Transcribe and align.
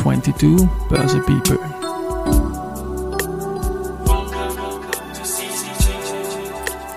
22 0.00 0.66
Börse 0.88 1.20
People. 1.26 1.58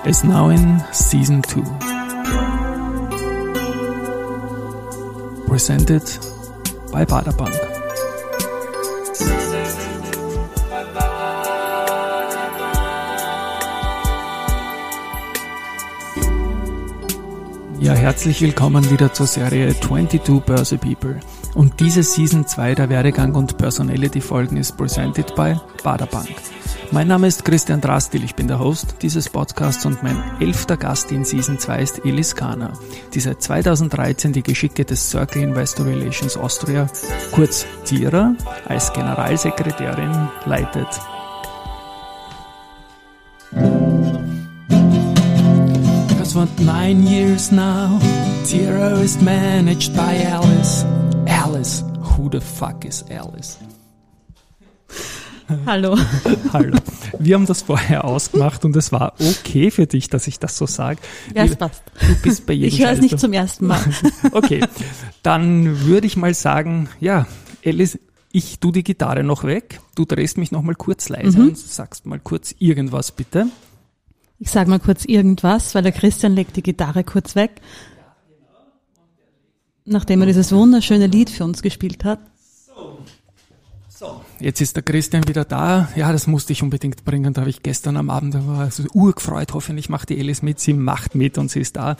Is 0.05 0.23
now 0.23 0.47
in 0.49 0.81
season 0.93 1.41
2. 1.41 1.61
Presented 5.47 6.03
by 6.93 7.03
Baderbank. 7.03 7.53
Ja, 17.81 17.91
herzlich 17.91 18.41
willkommen 18.41 18.89
wieder 18.89 19.11
zur 19.11 19.27
Serie 19.27 19.77
22 19.77 20.39
Börse 20.45 20.77
People. 20.77 21.19
Und 21.55 21.79
diese 21.79 22.01
Season 22.01 22.47
2 22.47 22.75
der 22.75 22.89
Werdegang 22.89 23.35
und 23.35 23.57
Personality 23.57 24.21
Folgen 24.21 24.57
ist 24.57 24.75
presented 24.75 25.35
by 25.35 25.55
Baderbank. 25.83 26.29
Mein 26.91 27.07
Name 27.07 27.27
ist 27.27 27.45
Christian 27.45 27.81
Drastil, 27.81 28.23
ich 28.23 28.35
bin 28.35 28.47
der 28.47 28.59
Host 28.59 28.95
dieses 29.01 29.29
Podcasts 29.29 29.85
und 29.85 30.03
mein 30.03 30.21
elfter 30.39 30.77
Gast 30.77 31.11
in 31.11 31.25
Season 31.25 31.57
2 31.57 31.81
ist 31.81 32.05
Elis 32.05 32.35
Kahner, 32.35 32.73
die 33.13 33.19
seit 33.19 33.41
2013 33.41 34.33
die 34.33 34.43
Geschicke 34.43 34.85
des 34.85 35.09
Circle 35.09 35.41
Investor 35.41 35.85
Relations 35.85 36.37
Austria, 36.37 36.87
kurz 37.31 37.65
ZIRA, 37.83 38.35
als 38.67 38.93
Generalsekretärin 38.93 40.29
leitet. 40.45 40.87
for 46.33 46.47
nine 46.63 47.03
years 47.03 47.51
now. 47.51 47.99
Zero 48.43 48.95
is 48.95 49.21
managed 49.21 49.95
by 49.95 50.15
Alice. 50.15 50.83
Alice. 51.53 51.83
Who 52.17 52.29
the 52.31 52.41
fuck 52.41 52.83
is 52.83 53.05
Alice? 53.11 53.59
Hallo. 55.67 55.95
Hallo. 56.53 56.79
Wir 57.19 57.35
haben 57.35 57.45
das 57.45 57.61
vorher 57.61 58.05
ausgemacht 58.05 58.65
und 58.65 58.75
es 58.75 58.91
war 58.91 59.13
okay 59.19 59.69
für 59.69 59.85
dich, 59.85 60.09
dass 60.09 60.25
ich 60.25 60.39
das 60.39 60.57
so 60.57 60.65
sage. 60.65 60.99
Ja, 61.35 61.43
es 61.43 61.55
passt. 61.55 61.83
Du 61.99 62.15
bist 62.23 62.47
bei 62.47 62.53
jedem 62.53 62.69
Ich 62.69 62.83
höre 62.83 62.93
es 62.93 63.01
nicht 63.01 63.19
zum 63.19 63.33
ersten 63.33 63.67
Mal. 63.67 63.79
okay, 64.31 64.65
dann 65.21 65.81
würde 65.81 66.07
ich 66.07 66.17
mal 66.17 66.33
sagen, 66.33 66.89
ja, 66.99 67.27
Alice, 67.63 67.99
ich 68.31 68.59
tu 68.59 68.71
die 68.71 68.83
Gitarre 68.83 69.23
noch 69.23 69.43
weg. 69.43 69.79
Du 69.93 70.05
drehst 70.05 70.39
mich 70.39 70.51
noch 70.51 70.63
mal 70.63 70.73
kurz 70.73 71.07
leise 71.09 71.37
mhm. 71.37 71.49
und 71.49 71.57
sagst 71.59 72.07
mal 72.07 72.19
kurz 72.19 72.55
irgendwas 72.57 73.11
bitte. 73.11 73.45
Ich 74.39 74.49
sage 74.49 74.71
mal 74.71 74.79
kurz 74.79 75.05
irgendwas, 75.05 75.75
weil 75.75 75.83
der 75.83 75.91
Christian 75.91 76.33
legt 76.33 76.55
die 76.55 76.63
Gitarre 76.63 77.03
kurz 77.03 77.35
weg. 77.35 77.61
Nachdem 79.85 80.21
er 80.21 80.27
dieses 80.27 80.51
wunderschöne 80.51 81.07
Lied 81.07 81.29
für 81.29 81.43
uns 81.43 81.61
gespielt 81.61 82.05
hat. 82.05 82.19
So, 83.89 84.21
jetzt 84.39 84.59
ist 84.59 84.75
der 84.75 84.83
Christian 84.83 85.27
wieder 85.27 85.45
da. 85.45 85.87
Ja, 85.95 86.11
das 86.11 86.25
musste 86.25 86.51
ich 86.51 86.63
unbedingt 86.63 87.05
bringen. 87.05 87.33
Da 87.33 87.41
habe 87.41 87.49
ich 87.49 87.63
gestern 87.63 87.95
am 87.95 88.09
Abend, 88.09 88.33
da 88.33 88.47
war 88.47 88.71
so 88.71 88.83
urgefreut. 88.93 89.53
Hoffentlich 89.53 89.87
macht 89.87 90.09
die 90.09 90.19
Alice 90.19 90.41
mit. 90.41 90.59
Sie 90.59 90.73
macht 90.73 91.15
mit 91.15 91.37
und 91.37 91.51
sie 91.51 91.59
ist 91.59 91.75
da. 91.75 91.95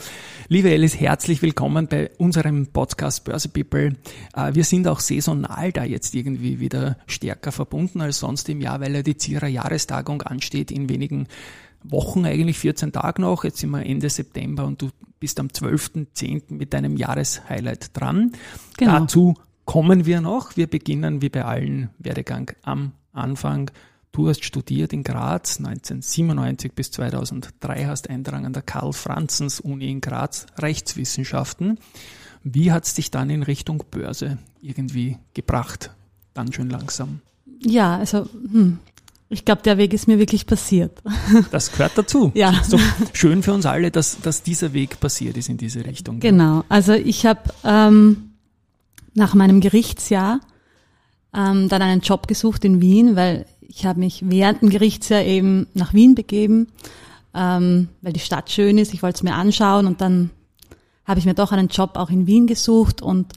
Liebe 0.48 0.70
Alice, 0.70 0.98
herzlich 0.98 1.40
willkommen 1.40 1.86
bei 1.86 2.10
unserem 2.18 2.66
Podcast 2.66 3.24
Börse 3.24 3.48
People. 3.48 3.96
Äh, 4.34 4.54
wir 4.54 4.64
sind 4.64 4.88
auch 4.88 5.00
saisonal 5.00 5.72
da 5.72 5.84
jetzt 5.84 6.14
irgendwie 6.14 6.58
wieder 6.58 6.98
stärker 7.06 7.52
verbunden 7.52 8.00
als 8.00 8.18
sonst 8.18 8.48
im 8.48 8.60
Jahr, 8.60 8.80
weil 8.80 8.94
ja 8.94 9.02
die 9.02 9.16
Zierer 9.16 9.46
Jahrestagung 9.48 10.22
ansteht 10.22 10.70
in 10.70 10.88
wenigen 10.88 11.28
Wochen, 11.84 12.24
eigentlich 12.24 12.58
14 12.58 12.92
Tage 12.92 13.22
noch. 13.22 13.44
Jetzt 13.44 13.58
sind 13.58 13.70
wir 13.70 13.84
Ende 13.84 14.08
September 14.10 14.64
und 14.64 14.82
du 14.82 14.90
bist 15.20 15.38
am 15.38 15.48
12.10. 15.48 16.54
mit 16.54 16.72
deinem 16.72 16.96
Jahreshighlight 16.96 17.90
dran. 17.98 18.32
Genau. 18.76 19.00
Dazu 19.00 19.34
kommen 19.64 20.06
wir 20.06 20.20
noch. 20.20 20.56
Wir 20.56 20.66
beginnen 20.66 21.22
wie 21.22 21.28
bei 21.28 21.44
allen 21.44 21.90
Werdegang 21.98 22.52
am 22.62 22.92
Anfang. 23.12 23.70
Du 24.12 24.28
hast 24.28 24.44
studiert 24.44 24.92
in 24.92 25.02
Graz 25.02 25.58
1997 25.58 26.72
bis 26.72 26.90
2003, 26.92 27.86
hast 27.86 28.08
Eindrang 28.08 28.46
an 28.46 28.52
der 28.52 28.62
Karl-Franzens-Uni 28.62 29.90
in 29.90 30.00
Graz 30.00 30.46
Rechtswissenschaften. 30.58 31.78
Wie 32.44 32.70
hat 32.70 32.84
es 32.84 32.94
dich 32.94 33.10
dann 33.10 33.30
in 33.30 33.42
Richtung 33.42 33.82
Börse 33.90 34.38
irgendwie 34.60 35.18
gebracht? 35.32 35.90
Dann 36.32 36.52
schön 36.52 36.70
langsam. 36.70 37.20
Ja, 37.60 37.96
also 37.96 38.28
hm, 38.50 38.78
ich 39.28 39.44
glaube, 39.44 39.62
der 39.62 39.78
Weg 39.78 39.92
ist 39.92 40.06
mir 40.06 40.18
wirklich 40.18 40.46
passiert. 40.46 41.02
Das 41.50 41.72
gehört 41.72 41.92
dazu. 41.96 42.30
Ja. 42.34 42.62
So 42.62 42.78
schön 43.12 43.42
für 43.42 43.52
uns 43.52 43.66
alle, 43.66 43.90
dass, 43.90 44.20
dass 44.20 44.42
dieser 44.42 44.72
Weg 44.72 45.00
passiert 45.00 45.36
ist 45.36 45.48
in 45.48 45.56
diese 45.56 45.84
Richtung. 45.84 46.20
Genau. 46.20 46.64
Also 46.68 46.92
ich 46.92 47.26
habe 47.26 47.40
ähm, 47.64 48.30
nach 49.14 49.34
meinem 49.34 49.60
Gerichtsjahr 49.60 50.40
ähm, 51.34 51.68
dann 51.68 51.82
einen 51.82 52.00
Job 52.00 52.28
gesucht 52.28 52.64
in 52.64 52.80
Wien, 52.80 53.16
weil 53.16 53.46
ich 53.60 53.86
habe 53.86 54.00
mich 54.00 54.22
während 54.26 54.62
dem 54.62 54.70
Gerichtsjahr 54.70 55.22
eben 55.22 55.66
nach 55.74 55.94
Wien 55.94 56.14
begeben, 56.14 56.68
ähm, 57.34 57.88
weil 58.02 58.12
die 58.12 58.20
Stadt 58.20 58.50
schön 58.50 58.78
ist. 58.78 58.94
Ich 58.94 59.02
wollte 59.02 59.16
es 59.16 59.22
mir 59.22 59.34
anschauen 59.34 59.86
und 59.86 60.00
dann 60.00 60.30
habe 61.04 61.18
ich 61.18 61.26
mir 61.26 61.34
doch 61.34 61.52
einen 61.52 61.68
Job 61.68 61.96
auch 61.96 62.10
in 62.10 62.26
Wien 62.26 62.46
gesucht 62.46 63.02
und 63.02 63.32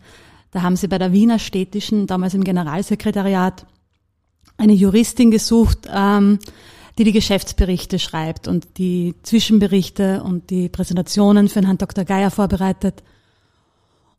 da 0.51 0.61
haben 0.61 0.75
sie 0.75 0.87
bei 0.87 0.97
der 0.97 1.11
Wiener 1.11 1.39
Städtischen, 1.39 2.07
damals 2.07 2.33
im 2.33 2.43
Generalsekretariat, 2.43 3.65
eine 4.57 4.73
Juristin 4.73 5.31
gesucht, 5.31 5.87
ähm, 5.93 6.39
die 6.97 7.03
die 7.03 7.11
Geschäftsberichte 7.11 7.99
schreibt 7.99 8.47
und 8.47 8.77
die 8.77 9.13
Zwischenberichte 9.23 10.23
und 10.23 10.49
die 10.49 10.67
Präsentationen 10.67 11.47
für 11.47 11.61
den 11.61 11.65
Herrn 11.65 11.77
Dr. 11.77 12.05
Geier 12.05 12.31
vorbereitet. 12.31 13.03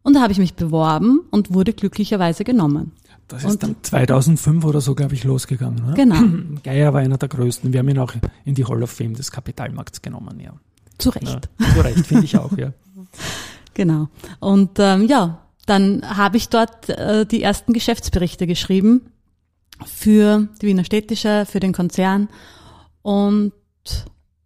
Und 0.02 0.14
da 0.14 0.22
habe 0.22 0.32
ich 0.32 0.38
mich 0.38 0.54
beworben 0.54 1.20
und 1.30 1.52
wurde 1.52 1.72
glücklicherweise 1.72 2.44
genommen. 2.44 2.92
Das 3.26 3.44
ist 3.44 3.50
und, 3.50 3.62
dann 3.62 3.76
2005 3.82 4.64
oder 4.64 4.80
so, 4.80 4.94
glaube 4.94 5.14
ich, 5.14 5.24
losgegangen. 5.24 5.84
Oder? 5.84 5.94
Genau. 5.94 6.22
Geier 6.62 6.94
war 6.94 7.00
einer 7.00 7.18
der 7.18 7.28
größten. 7.28 7.72
Wir 7.72 7.80
haben 7.80 7.88
ihn 7.88 7.98
auch 7.98 8.14
in 8.44 8.54
die 8.54 8.64
Hall 8.64 8.82
of 8.82 8.90
Fame 8.90 9.14
des 9.14 9.30
Kapitalmarkts 9.30 10.00
genommen, 10.00 10.40
ja. 10.40 10.54
Zu 10.98 11.10
Recht. 11.10 11.48
Ja, 11.58 11.74
zu 11.74 11.80
Recht, 11.80 12.06
finde 12.06 12.24
ich 12.24 12.36
auch, 12.38 12.56
ja. 12.56 12.72
Genau. 13.74 14.08
Und 14.40 14.78
ähm, 14.78 15.06
ja, 15.06 15.38
dann 15.66 16.02
habe 16.04 16.36
ich 16.36 16.48
dort 16.48 16.88
äh, 16.88 17.24
die 17.26 17.42
ersten 17.42 17.72
Geschäftsberichte 17.72 18.48
geschrieben 18.48 19.12
für 19.86 20.48
die 20.60 20.66
Wiener 20.66 20.84
Städtische, 20.84 21.44
für 21.46 21.60
den 21.60 21.72
Konzern. 21.72 22.28
Und 23.02 23.52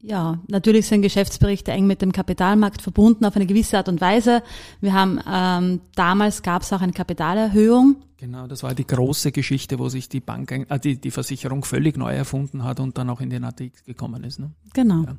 ja, 0.01 0.41
natürlich 0.49 0.87
sind 0.89 1.03
Geschäftsberichte 1.03 1.71
eng 1.71 1.87
mit 1.87 2.03
dem 2.03 2.13
Kapitalmarkt 2.13 2.83
verbunden 2.83 3.25
auf 3.25 3.37
eine 3.37 3.47
gewisse 3.47 3.79
Art 3.79 3.89
und 3.89 4.01
Weise. 4.01 4.43
Wir 4.81 4.93
haben 4.93 5.21
ähm, 5.31 5.81
damals 5.95 6.43
gab 6.43 6.63
es 6.63 6.73
auch 6.73 6.81
eine 6.81 6.93
Kapitalerhöhung. 6.93 7.97
Genau, 8.17 8.47
das 8.47 8.63
war 8.63 8.75
die 8.75 8.87
große 8.87 9.33
Geschichte, 9.33 9.79
wo 9.79 9.89
sich 9.89 10.09
die 10.09 10.21
Bank, 10.21 10.51
äh, 10.51 10.79
die, 10.79 11.01
die 11.01 11.11
Versicherung 11.13 11.65
völlig 11.65 11.97
neu 11.97 12.13
erfunden 12.15 12.65
hat 12.65 12.81
und 12.81 12.99
dann 12.99 13.11
auch 13.11 13.21
in 13.21 13.31
den 13.31 13.45
ATX 13.45 13.85
gekommen 13.85 14.25
ist. 14.25 14.41
Ne? 14.41 14.51
Genau. 14.75 15.05
Ja. 15.05 15.17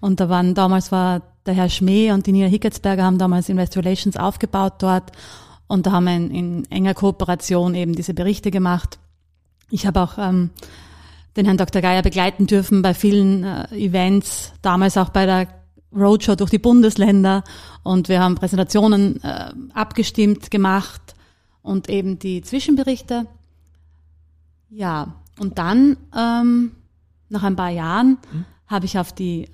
Und 0.00 0.20
da 0.20 0.28
waren 0.28 0.54
damals 0.54 0.92
war 0.92 1.22
der 1.46 1.54
Herr 1.54 1.68
Schmäh 1.68 2.12
und 2.12 2.26
die 2.26 2.32
Nina 2.32 2.46
Hicketsberger 2.46 3.04
haben 3.04 3.18
damals 3.18 3.48
Investor 3.48 3.82
Relations 3.84 4.16
aufgebaut 4.16 4.74
dort 4.78 5.12
und 5.66 5.86
da 5.86 5.92
haben 5.92 6.04
wir 6.04 6.16
in, 6.16 6.30
in 6.30 6.70
enger 6.70 6.94
Kooperation 6.94 7.74
eben 7.74 7.94
diese 7.94 8.14
Berichte 8.14 8.50
gemacht. 8.50 8.98
Ich 9.72 9.86
habe 9.86 10.02
auch 10.02 10.18
ähm, 10.18 10.50
den 11.34 11.46
Herrn 11.46 11.56
Dr. 11.56 11.80
Geier 11.80 12.02
begleiten 12.02 12.46
dürfen 12.46 12.82
bei 12.82 12.92
vielen 12.92 13.42
äh, 13.42 13.74
Events, 13.74 14.52
damals 14.60 14.98
auch 14.98 15.08
bei 15.08 15.24
der 15.24 15.48
Roadshow 15.96 16.36
durch 16.36 16.50
die 16.50 16.58
Bundesländer 16.58 17.42
und 17.82 18.10
wir 18.10 18.20
haben 18.20 18.34
Präsentationen 18.34 19.22
äh, 19.24 19.50
abgestimmt 19.72 20.50
gemacht 20.50 21.14
und 21.62 21.88
eben 21.88 22.18
die 22.18 22.42
Zwischenberichte. 22.42 23.26
Ja, 24.68 25.14
und 25.38 25.58
dann 25.58 25.96
ähm, 26.14 26.72
nach 27.30 27.42
ein 27.42 27.56
paar 27.56 27.70
Jahren 27.70 28.18
mhm. 28.30 28.44
habe 28.66 28.84
ich 28.84 28.98
auf 28.98 29.14
die 29.14 29.48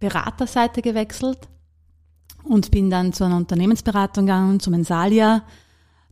Beraterseite 0.00 0.82
gewechselt 0.82 1.48
und 2.44 2.70
bin 2.70 2.90
dann 2.90 3.14
zu 3.14 3.24
einer 3.24 3.38
Unternehmensberatung 3.38 4.26
gegangen, 4.26 4.60
zum 4.60 4.72
Mensalia, 4.72 5.42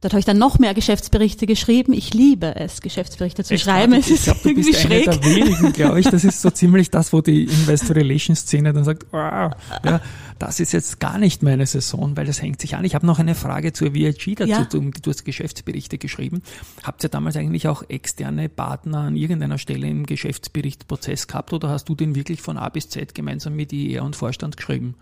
Dort 0.00 0.14
habe 0.14 0.20
ich 0.20 0.24
dann 0.24 0.38
noch 0.38 0.58
mehr 0.58 0.72
Geschäftsberichte 0.72 1.44
geschrieben. 1.44 1.92
Ich 1.92 2.14
liebe 2.14 2.56
es, 2.56 2.80
Geschäftsberichte 2.80 3.44
zu 3.44 3.52
Echt, 3.52 3.64
schreiben. 3.64 3.92
Es 3.92 4.08
ich 4.08 4.22
glaube, 4.22 4.40
du 4.42 4.54
bist 4.54 4.80
schräg. 4.80 5.08
einer 5.08 5.18
der 5.18 5.30
wenigen, 5.30 5.72
glaube 5.74 6.00
ich. 6.00 6.06
Das 6.06 6.24
ist 6.24 6.40
so 6.40 6.50
ziemlich 6.50 6.90
das, 6.90 7.12
wo 7.12 7.20
die 7.20 7.44
Investor 7.44 7.96
Relations 7.96 8.40
Szene 8.40 8.72
dann 8.72 8.84
sagt, 8.84 9.04
wow, 9.10 9.52
ja, 9.84 10.00
das 10.38 10.58
ist 10.58 10.72
jetzt 10.72 11.00
gar 11.00 11.18
nicht 11.18 11.42
meine 11.42 11.66
Saison, 11.66 12.16
weil 12.16 12.24
das 12.24 12.40
hängt 12.40 12.62
sich 12.62 12.76
an. 12.76 12.84
Ich 12.86 12.94
habe 12.94 13.04
noch 13.04 13.18
eine 13.18 13.34
Frage 13.34 13.74
zur 13.74 13.92
VIG 13.92 14.36
dazu. 14.36 14.50
Ja. 14.50 14.64
Du, 14.64 14.90
du 14.90 15.10
hast 15.10 15.24
Geschäftsberichte 15.26 15.98
geschrieben. 15.98 16.42
Habt 16.82 17.04
ihr 17.04 17.10
damals 17.10 17.36
eigentlich 17.36 17.68
auch 17.68 17.82
externe 17.88 18.48
Partner 18.48 19.00
an 19.00 19.16
irgendeiner 19.16 19.58
Stelle 19.58 19.86
im 19.86 20.06
Geschäftsberichtprozess 20.06 21.26
gehabt 21.26 21.52
oder 21.52 21.68
hast 21.68 21.90
du 21.90 21.94
den 21.94 22.14
wirklich 22.14 22.40
von 22.40 22.56
A 22.56 22.70
bis 22.70 22.88
Z 22.88 23.14
gemeinsam 23.14 23.54
mit 23.54 23.70
IER 23.74 24.04
und 24.04 24.16
Vorstand 24.16 24.56
geschrieben? 24.56 24.94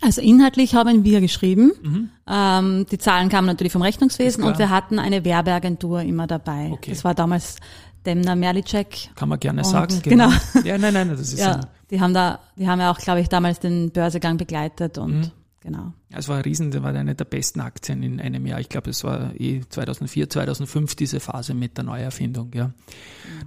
Also 0.00 0.20
inhaltlich 0.20 0.74
haben 0.74 1.04
wir 1.04 1.20
geschrieben. 1.20 1.72
Mhm. 1.82 2.10
Ähm, 2.26 2.86
die 2.90 2.98
Zahlen 2.98 3.28
kamen 3.28 3.46
natürlich 3.46 3.72
vom 3.72 3.82
Rechnungswesen 3.82 4.42
und 4.44 4.58
wir 4.58 4.70
hatten 4.70 4.98
eine 4.98 5.24
Werbeagentur 5.24 6.02
immer 6.02 6.26
dabei. 6.26 6.70
Okay. 6.72 6.90
Das 6.90 7.04
war 7.04 7.14
damals 7.14 7.56
Demner 8.04 8.34
Merlicek. 8.34 9.10
Kann 9.14 9.28
man 9.28 9.38
gerne 9.38 9.64
sagen. 9.64 10.00
Genau. 10.02 10.28
genau. 10.52 10.66
Ja, 10.66 10.78
nein, 10.78 10.94
nein, 10.94 11.08
das 11.08 11.20
ist 11.20 11.38
ja. 11.38 11.60
Die 11.90 12.00
haben 12.00 12.14
da, 12.14 12.40
die 12.56 12.66
haben 12.66 12.80
ja 12.80 12.90
auch, 12.90 12.98
glaube 12.98 13.20
ich, 13.20 13.28
damals 13.28 13.60
den 13.60 13.90
Börsegang 13.90 14.38
begleitet 14.38 14.98
und 14.98 15.18
mhm. 15.18 15.30
Genau. 15.62 15.92
Es 16.10 16.28
war 16.28 16.44
Riesen, 16.44 16.70
das 16.70 16.82
war 16.82 16.94
eine 16.94 17.14
der 17.14 17.24
besten 17.24 17.60
Aktien 17.60 18.02
in 18.02 18.20
einem 18.20 18.46
Jahr. 18.46 18.60
Ich 18.60 18.68
glaube, 18.68 18.90
es 18.90 19.04
war 19.04 19.32
eh 19.38 19.62
2004, 19.68 20.28
2005 20.28 20.94
diese 20.94 21.20
Phase 21.20 21.54
mit 21.54 21.76
der 21.76 21.84
Neuerfindung, 21.84 22.50
ja. 22.54 22.72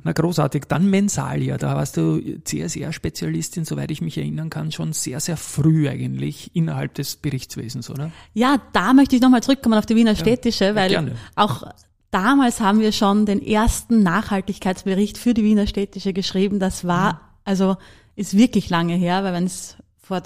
Na, 0.04 0.12
großartig. 0.12 0.64
Dann 0.68 0.90
Mensalia, 0.90 1.58
da 1.58 1.76
warst 1.76 1.98
du 1.98 2.20
CSR-Spezialistin, 2.44 3.66
soweit 3.66 3.92
ich 3.92 4.02
mich 4.02 4.18
erinnern 4.18 4.50
kann, 4.50 4.72
schon 4.72 4.94
sehr, 4.94 5.20
sehr 5.20 5.38
früh 5.38 5.88
eigentlich 5.88 6.56
innerhalb 6.56 6.94
des 6.96 7.18
Berichtswesens, 7.18 7.90
oder? 7.90 8.12
Ja, 8.34 8.58
da 8.74 8.94
möchte 8.94 9.16
ich 9.16 9.22
nochmal 9.22 9.44
zurückkommen 9.44 9.78
auf 9.78 9.86
die 9.86 9.96
Wiener 9.96 10.16
Städtische, 10.16 10.66
ja, 10.66 10.76
weil 10.76 10.90
gerne. 10.90 11.16
auch 11.36 11.64
damals 12.12 12.62
haben 12.62 12.80
wir 12.80 12.92
schon 12.92 13.26
den 13.26 13.46
ersten 13.46 14.02
Nachhaltigkeitsbericht 14.02 15.18
für 15.18 15.34
die 15.34 15.44
Wiener 15.44 15.68
Städtische 15.68 16.14
geschrieben. 16.14 16.60
Das 16.60 16.86
war, 16.86 17.14
mhm. 17.14 17.20
also, 17.44 17.78
ist 18.16 18.38
wirklich 18.38 18.70
lange 18.70 18.96
her, 18.96 19.24
weil 19.24 19.34
wenn 19.34 19.46
es 19.46 19.76
vor 19.98 20.24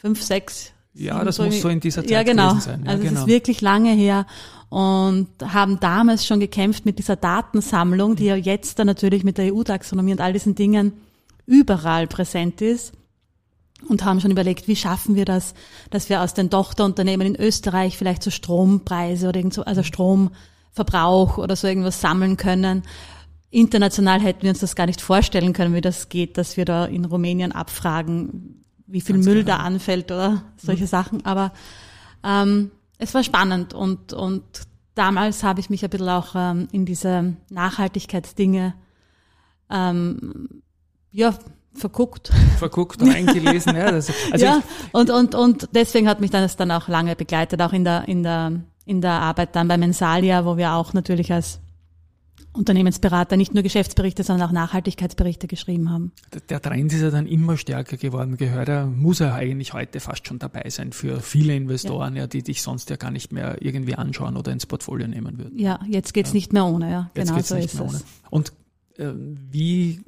2005, 0.00 0.22
6 0.22 0.72
ja, 0.94 1.24
das 1.24 1.36
so 1.36 1.44
muss 1.44 1.60
so 1.60 1.68
in 1.68 1.80
dieser 1.80 2.02
Zeit 2.02 2.10
ja, 2.10 2.22
genau. 2.22 2.50
gewesen 2.50 2.60
sein. 2.60 2.82
Ja, 2.84 2.90
also 2.90 3.02
genau. 3.02 3.14
es 3.14 3.20
ist 3.20 3.26
wirklich 3.28 3.60
lange 3.60 3.92
her 3.92 4.26
und 4.68 5.28
haben 5.40 5.78
damals 5.80 6.26
schon 6.26 6.40
gekämpft 6.40 6.84
mit 6.84 6.98
dieser 6.98 7.16
Datensammlung, 7.16 8.16
die 8.16 8.26
ja 8.26 8.36
jetzt 8.36 8.78
dann 8.78 8.86
natürlich 8.86 9.24
mit 9.24 9.38
der 9.38 9.54
EU-Taxonomie 9.54 10.12
und 10.12 10.20
all 10.20 10.32
diesen 10.32 10.54
Dingen 10.54 10.92
überall 11.46 12.06
präsent 12.06 12.60
ist 12.60 12.92
und 13.88 14.04
haben 14.04 14.20
schon 14.20 14.30
überlegt, 14.30 14.68
wie 14.68 14.76
schaffen 14.76 15.14
wir 15.14 15.24
das, 15.24 15.54
dass 15.90 16.08
wir 16.08 16.22
aus 16.22 16.34
den 16.34 16.50
Tochterunternehmen 16.50 17.26
in 17.26 17.36
Österreich 17.36 17.96
vielleicht 17.96 18.22
so 18.22 18.30
Strompreise 18.30 19.28
oder 19.28 19.38
irgend 19.38 19.54
so, 19.54 19.64
also 19.64 19.82
Stromverbrauch 19.82 21.38
oder 21.38 21.56
so 21.56 21.66
irgendwas 21.66 22.00
sammeln 22.00 22.36
können. 22.36 22.82
International 23.50 24.20
hätten 24.20 24.42
wir 24.42 24.50
uns 24.50 24.60
das 24.60 24.76
gar 24.76 24.86
nicht 24.86 25.00
vorstellen 25.00 25.52
können, 25.52 25.74
wie 25.74 25.80
das 25.80 26.08
geht, 26.08 26.38
dass 26.38 26.56
wir 26.56 26.64
da 26.64 26.84
in 26.84 27.04
Rumänien 27.04 27.52
abfragen, 27.52 28.59
wie 28.90 29.00
viel 29.00 29.16
Ganz 29.16 29.26
Müll 29.26 29.44
genau. 29.44 29.56
da 29.56 29.62
anfällt 29.62 30.10
oder 30.10 30.42
solche 30.56 30.84
mhm. 30.84 30.88
Sachen. 30.88 31.24
Aber 31.24 31.52
ähm, 32.24 32.70
es 32.98 33.14
war 33.14 33.22
spannend 33.22 33.72
und, 33.74 34.12
und 34.12 34.42
damals 34.94 35.42
habe 35.42 35.60
ich 35.60 35.70
mich 35.70 35.84
ein 35.84 35.90
bisschen 35.90 36.08
auch 36.08 36.34
ähm, 36.34 36.68
in 36.72 36.84
diese 36.84 37.34
Nachhaltigkeitsdinge 37.48 38.74
ähm, 39.70 40.62
ja, 41.12 41.34
verguckt. 41.74 42.30
Verguckt, 42.58 43.00
reingelesen, 43.02 43.76
ja. 43.76 43.90
Das, 43.90 44.12
also 44.30 44.44
ja, 44.44 44.62
und, 44.92 45.10
und, 45.10 45.34
und 45.34 45.68
deswegen 45.72 46.08
hat 46.08 46.20
mich 46.20 46.30
das 46.30 46.56
dann 46.56 46.70
auch 46.70 46.88
lange 46.88 47.16
begleitet, 47.16 47.62
auch 47.62 47.72
in 47.72 47.84
der, 47.84 48.08
in 48.08 48.22
der, 48.22 48.52
in 48.84 49.00
der 49.00 49.12
Arbeit 49.12 49.56
dann 49.56 49.68
bei 49.68 49.78
Mensalia, 49.78 50.44
wo 50.44 50.56
wir 50.56 50.72
auch 50.72 50.92
natürlich 50.92 51.32
als 51.32 51.60
Unternehmensberater 52.52 53.36
nicht 53.36 53.54
nur 53.54 53.62
Geschäftsberichte, 53.62 54.22
sondern 54.24 54.48
auch 54.48 54.52
Nachhaltigkeitsberichte 54.52 55.46
geschrieben 55.46 55.90
haben. 55.90 56.12
Der 56.48 56.60
Trend 56.60 56.92
ist 56.92 57.00
ja 57.00 57.10
dann 57.10 57.26
immer 57.26 57.56
stärker 57.56 57.96
geworden. 57.96 58.36
Gehört 58.36 58.68
er, 58.68 58.86
muss 58.86 59.20
er 59.20 59.34
eigentlich 59.34 59.72
heute 59.72 60.00
fast 60.00 60.26
schon 60.26 60.38
dabei 60.38 60.68
sein 60.70 60.92
für 60.92 61.20
viele 61.20 61.54
Investoren, 61.54 62.16
ja, 62.16 62.22
ja 62.22 62.26
die 62.26 62.42
dich 62.42 62.62
sonst 62.62 62.90
ja 62.90 62.96
gar 62.96 63.10
nicht 63.10 63.32
mehr 63.32 63.58
irgendwie 63.60 63.94
anschauen 63.94 64.36
oder 64.36 64.52
ins 64.52 64.66
Portfolio 64.66 65.06
nehmen 65.06 65.38
würden. 65.38 65.58
Ja, 65.58 65.80
jetzt 65.86 66.14
geht's 66.14 66.30
ja. 66.30 66.34
nicht 66.34 66.52
mehr 66.52 66.66
ohne, 66.66 66.90
ja. 66.90 67.10
Jetzt 67.14 67.28
genau 67.28 67.42
so 67.42 67.56
ist 67.56 67.74
es. 67.74 67.80
Ohne. 67.80 68.00
Und 68.30 68.52
äh, 68.98 69.12
wie 69.50 70.00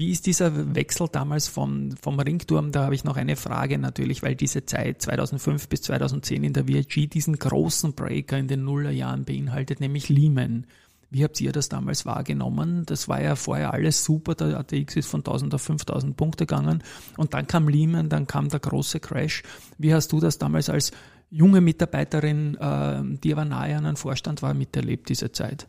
wie 0.00 0.10
ist 0.10 0.24
dieser 0.24 0.74
Wechsel 0.74 1.08
damals 1.12 1.46
vom, 1.46 1.90
vom 2.00 2.18
Ringturm? 2.18 2.72
Da 2.72 2.84
habe 2.84 2.94
ich 2.94 3.04
noch 3.04 3.18
eine 3.18 3.36
Frage 3.36 3.76
natürlich, 3.76 4.22
weil 4.22 4.34
diese 4.34 4.64
Zeit 4.64 5.02
2005 5.02 5.68
bis 5.68 5.82
2010 5.82 6.42
in 6.42 6.54
der 6.54 6.66
VIG 6.66 7.10
diesen 7.10 7.38
großen 7.38 7.92
Breaker 7.92 8.38
in 8.38 8.48
den 8.48 8.64
Nullerjahren 8.64 9.26
beinhaltet, 9.26 9.80
nämlich 9.80 10.08
Lehman. 10.08 10.64
Wie 11.10 11.24
habt 11.24 11.40
ihr 11.40 11.50
das 11.50 11.68
damals 11.68 12.06
wahrgenommen? 12.06 12.86
Das 12.86 13.08
war 13.08 13.20
ja 13.20 13.34
vorher 13.34 13.74
alles 13.74 14.04
super. 14.04 14.36
Der 14.36 14.58
ATX 14.58 14.94
ist 14.94 15.08
von 15.08 15.20
1000 15.20 15.54
auf 15.54 15.62
5000 15.62 16.16
Punkte 16.16 16.46
gegangen. 16.46 16.84
Und 17.16 17.34
dann 17.34 17.48
kam 17.48 17.68
Lehman, 17.68 18.08
dann 18.08 18.28
kam 18.28 18.48
der 18.48 18.60
große 18.60 19.00
Crash. 19.00 19.42
Wie 19.76 19.92
hast 19.92 20.12
du 20.12 20.20
das 20.20 20.38
damals 20.38 20.70
als 20.70 20.92
junge 21.28 21.60
Mitarbeiterin, 21.60 22.54
äh, 22.54 23.02
die 23.18 23.32
aber 23.32 23.44
nahe 23.44 23.76
an 23.76 23.86
einem 23.86 23.96
Vorstand 23.96 24.40
war, 24.42 24.54
miterlebt, 24.54 25.08
diese 25.08 25.32
Zeit? 25.32 25.66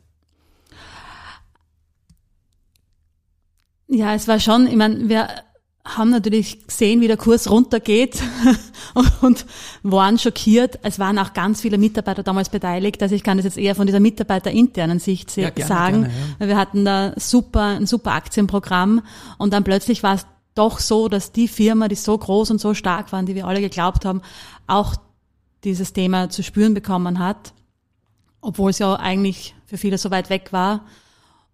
Ja, 3.87 4.13
es 4.13 4.27
war 4.27 4.39
schon, 4.39 4.67
ich 4.67 4.75
meine, 4.75 5.09
wir 5.09 5.27
haben 5.83 6.11
natürlich 6.11 6.67
gesehen, 6.67 7.01
wie 7.01 7.07
der 7.07 7.17
Kurs 7.17 7.49
runtergeht 7.49 8.21
und 9.21 9.45
waren 9.81 10.19
schockiert. 10.19 10.79
Es 10.83 10.99
waren 10.99 11.17
auch 11.17 11.33
ganz 11.33 11.61
viele 11.61 11.77
Mitarbeiter 11.77 12.21
damals 12.21 12.49
beteiligt. 12.49 13.01
Also 13.01 13.15
ich 13.15 13.23
kann 13.23 13.37
das 13.37 13.45
jetzt 13.45 13.57
eher 13.57 13.73
von 13.73 13.87
dieser 13.87 13.99
mitarbeiterinternen 13.99 14.99
Sicht 14.99 15.35
ja, 15.37 15.49
gerne, 15.49 15.67
sagen. 15.67 16.01
Gerne, 16.03 16.35
ja. 16.39 16.47
Wir 16.47 16.57
hatten 16.57 16.85
da 16.85 17.13
super, 17.17 17.63
ein 17.63 17.87
super 17.87 18.11
Aktienprogramm 18.11 19.01
und 19.39 19.53
dann 19.53 19.63
plötzlich 19.63 20.03
war 20.03 20.15
es 20.15 20.27
doch 20.53 20.79
so, 20.79 21.07
dass 21.07 21.31
die 21.31 21.47
Firma, 21.47 21.87
die 21.87 21.95
so 21.95 22.15
groß 22.17 22.51
und 22.51 22.61
so 22.61 22.73
stark 22.73 23.11
waren, 23.11 23.25
die 23.25 23.35
wir 23.35 23.47
alle 23.47 23.61
geglaubt 23.61 24.05
haben, 24.05 24.21
auch 24.67 24.95
dieses 25.63 25.93
Thema 25.93 26.29
zu 26.29 26.43
spüren 26.43 26.73
bekommen 26.73 27.19
hat, 27.19 27.53
obwohl 28.41 28.69
es 28.69 28.79
ja 28.79 28.95
eigentlich 28.95 29.55
für 29.65 29.77
viele 29.77 29.97
so 29.97 30.11
weit 30.11 30.29
weg 30.29 30.51
war. 30.51 30.85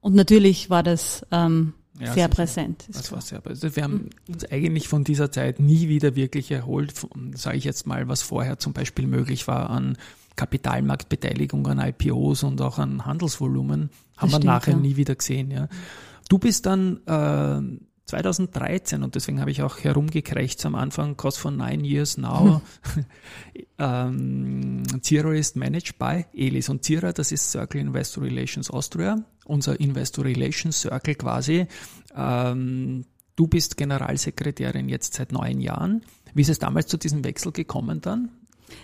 Und 0.02 0.16
natürlich 0.16 0.70
war 0.70 0.84
das 0.84 1.26
ähm, 1.32 1.74
ja, 2.00 2.14
sehr 2.14 2.28
präsent. 2.28 2.86
Das 2.92 3.12
war 3.12 3.22
sehr 3.22 3.42
präsent. 3.42 3.76
Wir 3.76 3.84
haben 3.84 4.10
uns 4.28 4.46
eigentlich 4.46 4.88
von 4.88 5.04
dieser 5.04 5.32
Zeit 5.32 5.60
nie 5.60 5.88
wieder 5.88 6.16
wirklich 6.16 6.52
erholt, 6.52 6.94
sage 7.36 7.58
ich 7.58 7.64
jetzt 7.64 7.88
mal, 7.88 8.08
was 8.08 8.22
vorher 8.22 8.60
zum 8.60 8.74
Beispiel 8.74 9.08
möglich 9.08 9.48
war 9.48 9.70
an 9.70 9.98
Kapitalmarktbeteiligung, 10.36 11.68
an 11.68 11.80
IPOs 11.80 12.44
und 12.44 12.62
auch 12.62 12.78
an 12.78 13.06
Handelsvolumen, 13.06 13.90
haben 14.16 14.32
das 14.32 14.42
wir 14.42 14.46
nachher 14.46 14.74
ja. 14.74 14.80
nie 14.80 14.96
wieder 14.96 15.16
gesehen. 15.16 15.52
Ja. 15.52 15.68
Du 16.30 16.38
bist 16.38 16.66
dann 16.66 17.00
äh, 17.08 17.62
2013 18.08 19.04
und 19.04 19.16
deswegen 19.16 19.42
habe 19.42 19.52
ich 19.52 19.62
auch 19.62 19.80
herumgekrächt 19.80 20.66
am 20.66 20.76
Anfang, 20.76 21.18
cost 21.18 21.40
for 21.40 21.52
nine 21.52 21.84
years 21.84 22.18
now. 22.18 22.62
ähm, 23.80 24.84
Zero 25.02 25.32
ist 25.32 25.56
managed 25.56 25.98
by 26.00 26.26
Elis 26.34 26.70
und 26.70 26.84
Zira, 26.84 27.12
das 27.12 27.32
ist 27.32 27.52
Circle 27.52 27.82
Investor 27.82 28.24
Relations 28.24 28.72
Austria, 28.72 29.18
unser 29.48 29.80
Investor 29.80 30.26
Relations 30.26 30.80
Circle 30.80 31.16
quasi. 31.16 31.68
Ähm, 32.16 33.06
du 33.36 33.48
bist 33.48 33.78
Generalsekretärin 33.78 34.90
jetzt 34.90 35.16
seit 35.16 35.32
neun 35.32 35.62
Jahren. 35.62 36.02
Wie 36.34 36.42
ist 36.42 36.50
es 36.50 36.60
damals 36.60 36.88
zu 36.88 36.98
diesem 36.98 37.24
Wechsel 37.24 37.52
gekommen 37.52 38.02
dann? 38.02 38.30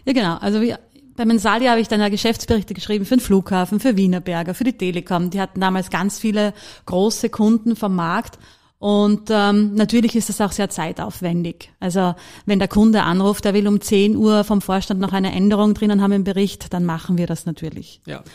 Ja, 0.06 0.14
genau. 0.14 0.38
Also 0.38 0.62
wir, 0.62 0.80
bei 1.16 1.26
Mensalia 1.26 1.72
habe 1.72 1.82
ich 1.82 1.88
dann 1.88 2.00
ja 2.00 2.10
Geschäftsberichte 2.10 2.74
geschrieben 2.74 3.06
für 3.06 3.18
den 3.18 3.22
Flughafen, 3.22 3.80
für 3.80 3.98
Wienerberger, 3.98 4.54
für 4.54 4.64
die 4.64 4.78
Telekom. 4.78 5.30
Die 5.30 5.42
hatten 5.42 5.60
damals 5.60 5.90
ganz 5.90 6.20
viele 6.20 6.54
große 6.86 7.30
Kunden 7.30 7.76
vom 7.76 7.96
Markt 7.96 8.40
und 8.84 9.30
ähm, 9.30 9.76
natürlich 9.76 10.14
ist 10.14 10.28
das 10.28 10.42
auch 10.42 10.52
sehr 10.52 10.70
zeitaufwendig. 10.70 11.72
Also 11.80 12.16
wenn 12.46 12.60
der 12.60 12.68
Kunde 12.68 13.04
anruft, 13.04 13.46
er 13.46 13.54
will 13.54 13.66
um 13.66 13.80
10 13.80 14.18
Uhr 14.18 14.44
vom 14.44 14.60
Vorstand 14.60 15.00
noch 15.00 15.14
eine 15.14 15.32
Änderung 15.32 15.74
drinnen 15.74 16.02
haben 16.02 16.12
im 16.12 16.26
Bericht, 16.26 16.74
dann 16.74 16.84
machen 16.84 17.18
wir 17.18 17.26
das 17.26 17.46
natürlich. 17.46 18.02
Ja. 18.06 18.26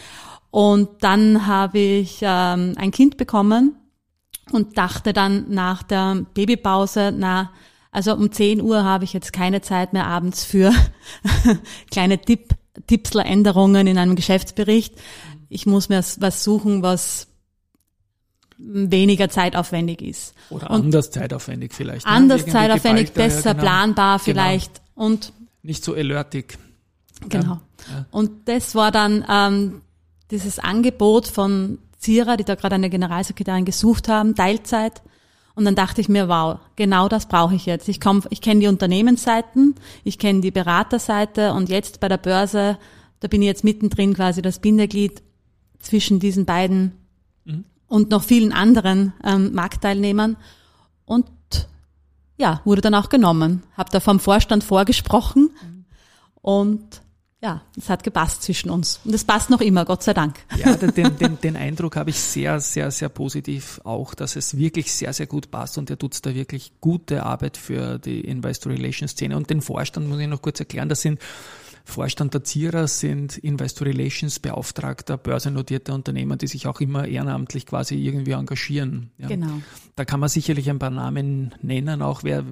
Und 0.51 0.89
dann 1.01 1.47
habe 1.47 1.79
ich 1.79 2.21
ähm, 2.23 2.75
ein 2.77 2.91
Kind 2.91 3.17
bekommen 3.17 3.77
und 4.51 4.79
dachte 4.79 5.13
dann 5.13 5.51
nach 5.51 5.83
der 5.83 6.27
Babypause, 6.35 7.13
na, 7.17 7.51
also 7.91 8.15
um 8.15 8.33
10 8.33 8.61
Uhr 8.61 8.85
habe 8.85 9.05
ich 9.05 9.13
jetzt 9.13 9.33
keine 9.33 9.61
Zeit 9.61 9.93
mehr 9.93 10.07
abends 10.07 10.45
für 10.45 10.73
kleine 11.91 12.19
Tipp, 12.21 12.55
Tippsler-Änderungen 12.87 13.87
in 13.87 13.99
einem 13.99 14.17
Geschäftsbericht. 14.17 14.95
Ich 15.49 15.67
muss 15.67 15.89
mir 15.89 16.03
was 16.19 16.45
suchen, 16.45 16.83
was 16.83 17.29
weniger 18.59 19.29
zeitaufwendig 19.31 20.03
ist. 20.03 20.35
Oder 20.51 20.71
und 20.71 20.81
anders 20.83 21.11
zeitaufwendig 21.11 21.73
vielleicht. 21.73 22.07
Ne? 22.07 22.13
Anders 22.13 22.47
ne? 22.47 22.53
zeitaufwendig, 22.53 23.13
besser 23.13 23.55
genau. 23.55 23.63
planbar 23.63 24.19
genau. 24.19 24.25
vielleicht 24.25 24.83
genau. 24.95 25.07
und 25.07 25.33
nicht 25.63 25.85
so 25.85 25.95
alertig. 25.95 26.59
Genau. 27.29 27.61
Ja. 27.91 28.07
Und 28.11 28.49
das 28.49 28.75
war 28.75 28.91
dann 28.91 29.25
ähm, 29.29 29.83
dieses 30.31 30.59
Angebot 30.59 31.27
von 31.27 31.79
Zira, 31.99 32.37
die 32.37 32.45
da 32.45 32.55
gerade 32.55 32.77
eine 32.77 32.91
Generalsekretärin 32.91 33.65
gesucht 33.65 34.09
haben, 34.09 34.35
Teilzeit. 34.35 35.03
Und 35.55 35.65
dann 35.65 35.75
dachte 35.75 36.01
ich 36.01 36.09
mir, 36.09 36.29
wow, 36.29 36.59
genau 36.77 37.09
das 37.09 37.27
brauche 37.27 37.55
ich 37.55 37.67
jetzt. 37.67 37.89
Ich 37.89 38.01
komm, 38.01 38.23
ich 38.31 38.41
kenne 38.41 38.61
die 38.61 38.69
Unternehmensseiten, 38.69 39.75
ich 40.05 40.19
kenne 40.19 40.41
die 40.41 40.53
Beraterseite 40.53 41.53
und 41.53 41.69
jetzt 41.69 41.99
bei 41.99 42.09
der 42.09 42.19
Börse, 42.19 42.79
da 43.21 43.29
bin 43.29 43.43
ich 43.43 43.47
jetzt 43.47 43.65
mittendrin 43.65 44.15
quasi 44.15 44.41
das 44.43 44.61
Bindeglied 44.61 45.23
zwischen 45.81 46.21
diesen 46.21 46.45
beiden 46.45 46.93
und 47.89 48.11
noch 48.11 48.23
vielen 48.23 48.53
anderen 48.53 49.15
ähm, 49.25 49.53
Marktteilnehmern 49.55 50.37
und 51.05 51.27
ja, 52.37 52.61
wurde 52.65 52.83
dann 52.83 52.95
auch 52.95 53.09
genommen. 53.09 53.65
Hab 53.77 53.91
da 53.91 53.99
vom 53.99 54.21
Vorstand 54.21 54.63
vorgesprochen 54.63 55.51
und 56.41 57.03
ja, 57.41 57.63
es 57.77 57.89
hat 57.89 58.03
gepasst 58.03 58.43
zwischen 58.43 58.69
uns. 58.69 59.01
Und 59.05 59.15
es 59.15 59.25
passt 59.25 59.49
noch 59.49 59.61
immer, 59.61 59.85
Gott 59.85 60.03
sei 60.03 60.13
Dank. 60.13 60.37
Ja, 60.57 60.75
den, 60.75 61.17
den, 61.17 61.41
den 61.41 61.57
Eindruck 61.57 61.95
habe 61.95 62.11
ich 62.11 62.19
sehr, 62.19 62.59
sehr, 62.61 62.91
sehr 62.91 63.09
positiv 63.09 63.81
auch, 63.85 64.15
dass 64.15 64.35
es 64.35 64.57
wirklich 64.57 64.93
sehr, 64.93 65.13
sehr 65.13 65.27
gut 65.27 65.51
passt 65.51 65.79
und 65.79 65.89
er 65.89 65.99
tut 65.99 66.25
da 66.27 66.35
wirklich 66.35 66.73
gute 66.81 67.23
Arbeit 67.25 67.57
für 67.57 67.99
die 67.99 68.23
Investor 68.23 68.73
Relations 68.73 69.13
Szene. 69.13 69.37
Und 69.37 69.51
den 69.51 69.61
Vorstand 69.61 70.09
muss 70.09 70.19
ich 70.19 70.27
noch 70.27 70.43
kurz 70.43 70.59
erklären, 70.59 70.89
das 70.89 71.03
sind 71.03 71.21
Vorstand 71.85 72.35
der 72.35 72.45
Zierer 72.45 72.87
sind 72.87 73.39
Investor 73.39 73.87
Relations 73.87 74.41
Beauftragter, 74.41 75.17
börsennotierter 75.17 75.95
Unternehmer, 75.95 76.37
die 76.37 76.47
sich 76.47 76.67
auch 76.67 76.81
immer 76.81 77.07
ehrenamtlich 77.09 77.65
quasi 77.65 77.95
irgendwie 77.95 78.33
engagieren. 78.33 79.11
Ja. 79.17 79.29
Genau. 79.29 79.63
Da 79.97 80.05
kann 80.05 80.21
man 80.21 80.29
sicherlich 80.29 80.69
ein 80.69 80.79
paar 80.79 80.91
Namen 80.91 81.55
nennen, 81.63 82.03
auch 82.03 82.25
wer 82.25 82.45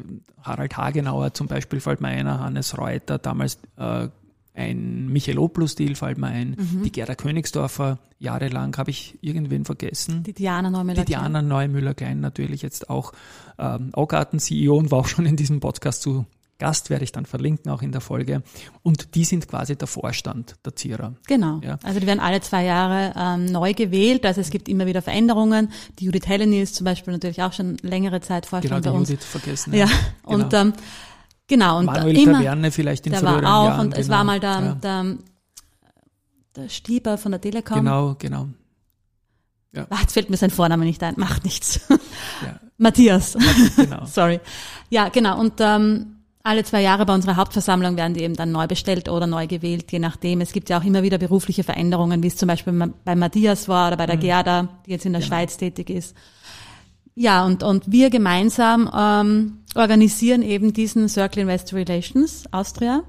Harald 0.43 0.79
Hagenauer 0.79 1.35
zum 1.35 1.49
Beispiel 1.49 1.81
fällt 1.81 2.01
mir 2.01 2.09
einer, 2.09 2.41
Hannes 2.41 2.79
Reuter, 2.79 3.19
damals 3.19 3.59
äh, 3.77 4.09
ein 4.57 5.09
Michael 5.09 5.39
Oplus-Deal 5.39 5.95
fällt 5.95 6.19
mir 6.19 6.29
ein, 6.29 6.57
mhm. 6.59 6.83
die 6.83 6.91
Gerda 6.91 7.15
Königsdorfer, 7.15 7.99
jahrelang 8.19 8.77
habe 8.77 8.91
ich 8.91 9.19
irgendwen 9.21 9.65
vergessen. 9.65 10.23
Die 10.23 10.33
Diana 10.33 10.71
Neumüller-Klein. 10.71 11.07
Die 11.07 11.13
Diana 11.13 11.43
Neumüller-Klein 11.43 12.21
natürlich 12.21 12.63
jetzt 12.63 12.89
auch 12.89 13.13
ähm, 13.59 13.91
Augarten-CEO 13.93 14.77
und 14.77 14.91
war 14.91 15.01
auch 15.01 15.09
schon 15.09 15.27
in 15.27 15.37
diesem 15.37 15.61
Podcast 15.61 16.03
zu 16.03 16.25
Gast, 16.59 16.89
werde 16.89 17.05
ich 17.05 17.13
dann 17.13 17.27
verlinken, 17.27 17.71
auch 17.71 17.83
in 17.83 17.93
der 17.93 18.01
Folge. 18.01 18.43
Und 18.83 19.15
die 19.15 19.25
sind 19.25 19.47
quasi 19.47 19.77
der 19.77 19.89
Vorstand 19.89 20.55
der 20.65 20.75
Zierer. 20.75 21.15
Genau. 21.27 21.61
Ja. 21.63 21.79
Also 21.83 22.01
die 22.01 22.07
werden 22.07 22.21
alle 22.21 22.41
zwei 22.41 22.65
Jahre 22.65 23.13
ähm, 23.15 23.45
neu 23.45 23.75
gewählt. 23.75 24.25
Also 24.25 24.41
es 24.41 24.49
gibt 24.49 24.69
immer 24.71 24.87
wieder 24.87 25.03
Veränderungen. 25.03 25.71
Die 25.99 26.07
Judith 26.07 26.27
Heleny 26.27 26.63
ist 26.63 26.75
zum 26.75 26.87
Beispiel 26.87 27.13
natürlich 27.13 27.43
auch 27.43 27.53
schon 27.53 27.77
längere 27.83 28.23
Zeit 28.23 28.47
Vorstand 28.47 28.85
genau, 28.85 28.95
bei 28.95 28.99
uns. 29.01 29.11
Judith 29.11 29.25
vergessen. 29.27 29.75
Ja, 29.75 29.81
ja. 29.85 29.91
Genau. 30.25 30.45
und 30.45 30.55
ähm, 30.55 30.73
Genau. 31.49 31.79
Und 31.79 31.87
Manuel 31.87 32.19
immer, 32.19 32.33
Taverne 32.35 32.71
vielleicht 32.71 33.07
in 33.07 33.13
der 33.13 33.23
war 33.23 33.39
auch, 33.39 33.43
Jahren, 33.43 33.81
und 33.81 33.91
genau. 33.91 34.01
es 34.01 34.09
war 34.09 34.25
mal 34.25 34.41
der, 34.41 34.51
ja. 34.51 34.75
der, 34.75 35.17
der 36.57 36.69
Stieber 36.69 37.19
von 37.19 37.33
der 37.33 37.41
Telekom. 37.41 37.79
Genau, 37.79 38.17
genau. 38.19 38.49
Ja. 39.73 39.87
Ach, 39.91 40.01
jetzt 40.01 40.15
fällt 40.15 40.31
mir 40.31 40.37
sein 40.37 40.51
Vorname 40.51 40.85
nicht 40.85 41.03
ein, 41.03 41.15
macht 41.19 41.45
nichts. 41.45 41.81
Ja. 41.89 42.59
Matthias. 42.79 43.37
Genau. 43.77 44.05
Sorry. 44.07 44.41
Ja, 44.91 45.09
genau. 45.09 45.39
Und 45.39 45.55
ähm, 45.61 46.17
alle 46.43 46.65
zwei 46.65 46.81
Jahre 46.83 47.05
bei 47.07 47.15
unserer 47.15 47.37
Hauptversammlung 47.37 47.97
werden 47.97 48.15
die 48.15 48.23
eben 48.23 48.35
dann 48.35 48.53
neu 48.53 48.67
bestellt 48.67 49.09
oder 49.09 49.27
neu 49.27 49.47
gewählt, 49.47 49.91
je 49.91 49.99
nachdem. 49.99 50.41
Es 50.41 50.53
gibt 50.53 50.69
ja 50.69 50.79
auch 50.79 50.85
immer 50.85 51.03
wieder 51.03 51.19
berufliche 51.19 51.65
Veränderungen, 51.65 52.23
wie 52.23 52.29
es 52.29 52.37
zum 52.37 52.47
Beispiel 52.47 52.93
bei 53.05 53.17
Matthias 53.17 53.69
war 53.69 53.89
oder 53.89 53.97
bei 53.97 54.07
der 54.07 54.17
mhm. 54.17 54.21
Gerda, 54.21 54.69
die 54.87 54.93
jetzt 54.93 55.05
in 55.07 55.13
der 55.13 55.23
genau. 55.23 55.35
Schweiz 55.35 55.57
tätig 55.57 55.91
ist. 55.91 56.17
Ja, 57.19 57.47
und, 57.47 57.63
und 57.63 57.91
wir 57.91 58.11
gemeinsam 58.11 58.91
ähm, 58.95 59.65
organisieren 59.75 60.43
eben 60.43 60.75
diesen 60.75 61.09
Circle 61.09 61.43
Investor 61.43 61.79
Relations 61.79 62.45
Austria. 62.53 63.03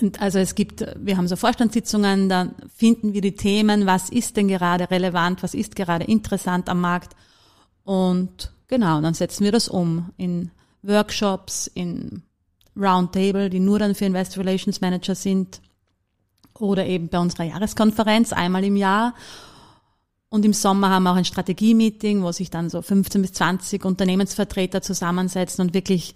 Und 0.00 0.20
also 0.20 0.38
es 0.38 0.56
gibt, 0.56 0.84
wir 0.98 1.16
haben 1.16 1.28
so 1.28 1.36
Vorstandssitzungen, 1.36 2.28
da 2.28 2.50
finden 2.74 3.12
wir 3.12 3.20
die 3.20 3.36
Themen, 3.36 3.86
was 3.86 4.10
ist 4.10 4.36
denn 4.36 4.48
gerade 4.48 4.90
relevant, 4.90 5.44
was 5.44 5.54
ist 5.54 5.76
gerade 5.76 6.04
interessant 6.04 6.68
am 6.68 6.80
Markt. 6.80 7.14
Und 7.84 8.52
genau, 8.66 9.00
dann 9.00 9.14
setzen 9.14 9.44
wir 9.44 9.52
das 9.52 9.68
um 9.68 10.10
in 10.16 10.50
Workshops, 10.82 11.70
in 11.72 12.22
Roundtable, 12.76 13.48
die 13.48 13.60
nur 13.60 13.78
dann 13.78 13.94
für 13.94 14.06
Investor 14.06 14.44
Relations 14.44 14.80
Manager 14.80 15.14
sind, 15.14 15.60
oder 16.58 16.84
eben 16.86 17.08
bei 17.08 17.18
unserer 17.18 17.44
Jahreskonferenz 17.44 18.32
einmal 18.32 18.64
im 18.64 18.76
Jahr. 18.76 19.14
Und 20.30 20.44
im 20.44 20.52
Sommer 20.52 20.90
haben 20.90 21.02
wir 21.02 21.12
auch 21.12 21.16
ein 21.16 21.24
Strategie-Meeting, 21.24 22.22
wo 22.22 22.30
sich 22.30 22.50
dann 22.50 22.70
so 22.70 22.80
15 22.80 23.20
bis 23.20 23.32
20 23.32 23.84
Unternehmensvertreter 23.84 24.80
zusammensetzen 24.80 25.66
und 25.66 25.74
wirklich 25.74 26.14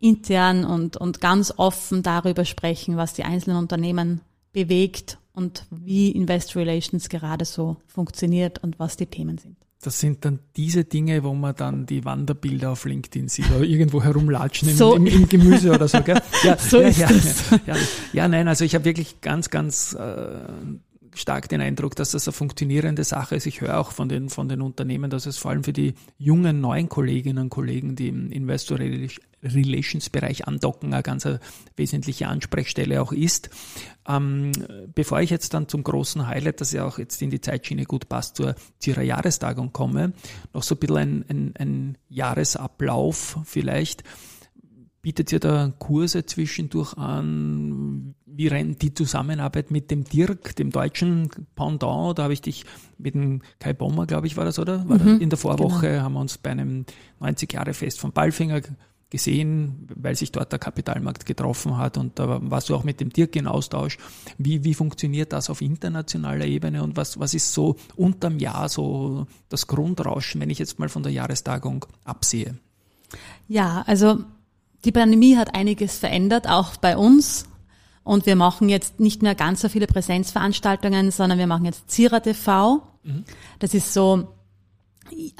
intern 0.00 0.64
und, 0.64 0.96
und 0.96 1.20
ganz 1.20 1.54
offen 1.56 2.02
darüber 2.02 2.44
sprechen, 2.44 2.96
was 2.96 3.14
die 3.14 3.22
einzelnen 3.22 3.56
Unternehmen 3.56 4.20
bewegt 4.52 5.18
und 5.32 5.66
wie 5.70 6.10
Investor 6.10 6.62
Relations 6.62 7.08
gerade 7.08 7.44
so 7.44 7.76
funktioniert 7.86 8.62
und 8.62 8.78
was 8.80 8.96
die 8.96 9.06
Themen 9.06 9.38
sind. 9.38 9.56
Das 9.80 10.00
sind 10.00 10.24
dann 10.24 10.40
diese 10.56 10.84
Dinge, 10.84 11.22
wo 11.22 11.34
man 11.34 11.54
dann 11.54 11.86
die 11.86 12.04
Wanderbilder 12.04 12.70
auf 12.70 12.84
LinkedIn 12.84 13.28
sieht 13.28 13.50
oder 13.50 13.64
irgendwo 13.64 14.02
herumlatschen 14.02 14.70
im, 14.70 14.76
so. 14.76 14.94
im, 14.94 15.06
im, 15.06 15.28
Gemüse 15.28 15.72
oder 15.72 15.88
so. 15.88 16.00
Gell? 16.00 16.20
Ja, 16.42 16.58
so 16.58 16.80
ja, 16.80 16.88
ist 17.10 17.50
ja. 17.50 17.60
Ja, 17.66 17.76
ja, 18.12 18.28
nein, 18.28 18.48
also 18.48 18.64
ich 18.64 18.74
habe 18.74 18.86
wirklich 18.86 19.20
ganz, 19.20 19.50
ganz 19.50 19.92
äh, 19.92 20.38
stark 21.14 21.48
den 21.48 21.60
Eindruck, 21.60 21.96
dass 21.96 22.10
das 22.10 22.26
eine 22.26 22.32
funktionierende 22.32 23.04
Sache 23.04 23.36
ist. 23.36 23.46
Ich 23.46 23.60
höre 23.60 23.78
auch 23.78 23.92
von 23.92 24.08
den, 24.08 24.28
von 24.28 24.48
den 24.48 24.60
Unternehmen, 24.60 25.10
dass 25.10 25.26
es 25.26 25.38
vor 25.38 25.50
allem 25.50 25.64
für 25.64 25.72
die 25.72 25.94
jungen 26.18 26.60
neuen 26.60 26.88
Kolleginnen 26.88 27.44
und 27.44 27.50
Kollegen, 27.50 27.96
die 27.96 28.08
im 28.08 28.30
Investor 28.30 28.78
Relations 28.78 30.10
Bereich 30.10 30.46
andocken, 30.46 30.92
eine 30.92 31.02
ganz 31.02 31.28
wesentliche 31.76 32.28
Ansprechstelle 32.28 33.00
auch 33.00 33.12
ist. 33.12 33.50
Ähm, 34.08 34.52
bevor 34.94 35.20
ich 35.20 35.30
jetzt 35.30 35.54
dann 35.54 35.68
zum 35.68 35.82
großen 35.82 36.26
Highlight, 36.26 36.60
das 36.60 36.72
ja 36.72 36.84
auch 36.84 36.98
jetzt 36.98 37.20
in 37.22 37.30
die 37.30 37.40
Zeitschiene 37.40 37.84
gut 37.84 38.08
passt, 38.08 38.36
zur 38.36 38.54
Zierer 38.78 39.02
Jahrestagung 39.02 39.72
komme, 39.72 40.12
noch 40.52 40.62
so 40.62 40.74
ein 40.74 40.78
bisschen 40.78 40.96
ein, 40.96 41.24
ein, 41.28 41.54
ein 41.58 41.98
Jahresablauf 42.08 43.38
vielleicht 43.44 44.04
bietet 45.04 45.32
ihr 45.32 45.38
da 45.38 45.70
Kurse 45.78 46.24
zwischendurch 46.24 46.96
an? 46.96 48.14
Wie 48.24 48.48
rennt 48.48 48.80
die 48.80 48.94
Zusammenarbeit 48.94 49.70
mit 49.70 49.90
dem 49.90 50.04
Dirk, 50.04 50.56
dem 50.56 50.70
deutschen 50.70 51.28
Pendant? 51.54 52.18
Da 52.18 52.22
habe 52.22 52.32
ich 52.32 52.40
dich 52.40 52.64
mit 52.96 53.14
dem 53.14 53.42
Kai 53.58 53.74
Bommer, 53.74 54.06
glaube 54.06 54.26
ich, 54.26 54.38
war 54.38 54.46
das, 54.46 54.58
oder? 54.58 54.88
War 54.88 54.98
mhm, 54.98 55.20
in 55.20 55.28
der 55.28 55.38
Vorwoche 55.38 55.88
genau. 55.88 56.02
haben 56.02 56.14
wir 56.14 56.20
uns 56.20 56.38
bei 56.38 56.52
einem 56.52 56.86
90-Jahre-Fest 57.20 58.00
von 58.00 58.12
Ballfinger 58.12 58.62
gesehen, 59.10 59.86
weil 59.94 60.16
sich 60.16 60.32
dort 60.32 60.50
der 60.50 60.58
Kapitalmarkt 60.58 61.26
getroffen 61.26 61.76
hat 61.76 61.98
und 61.98 62.18
da 62.18 62.40
warst 62.50 62.70
du 62.70 62.74
auch 62.74 62.82
mit 62.82 62.98
dem 62.98 63.10
Dirk 63.10 63.36
in 63.36 63.46
Austausch. 63.46 63.98
Wie, 64.38 64.64
wie 64.64 64.72
funktioniert 64.72 65.34
das 65.34 65.50
auf 65.50 65.60
internationaler 65.60 66.46
Ebene 66.46 66.82
und 66.82 66.96
was, 66.96 67.20
was 67.20 67.34
ist 67.34 67.52
so 67.52 67.76
unterm 67.94 68.38
Jahr 68.38 68.70
so 68.70 69.26
das 69.50 69.66
Grundrauschen, 69.66 70.40
wenn 70.40 70.48
ich 70.48 70.58
jetzt 70.58 70.78
mal 70.78 70.88
von 70.88 71.02
der 71.02 71.12
Jahrestagung 71.12 71.84
absehe? 72.04 72.56
Ja, 73.48 73.84
also 73.86 74.24
die 74.84 74.92
Pandemie 74.92 75.36
hat 75.36 75.54
einiges 75.54 75.98
verändert, 75.98 76.48
auch 76.48 76.76
bei 76.76 76.96
uns. 76.96 77.46
Und 78.02 78.26
wir 78.26 78.36
machen 78.36 78.68
jetzt 78.68 79.00
nicht 79.00 79.22
mehr 79.22 79.34
ganz 79.34 79.62
so 79.62 79.68
viele 79.68 79.86
Präsenzveranstaltungen, 79.86 81.10
sondern 81.10 81.38
wir 81.38 81.46
machen 81.46 81.64
jetzt 81.64 81.90
Zira 81.90 82.20
TV. 82.20 82.82
Mhm. 83.02 83.24
Das 83.60 83.72
ist 83.72 83.94
so 83.94 84.28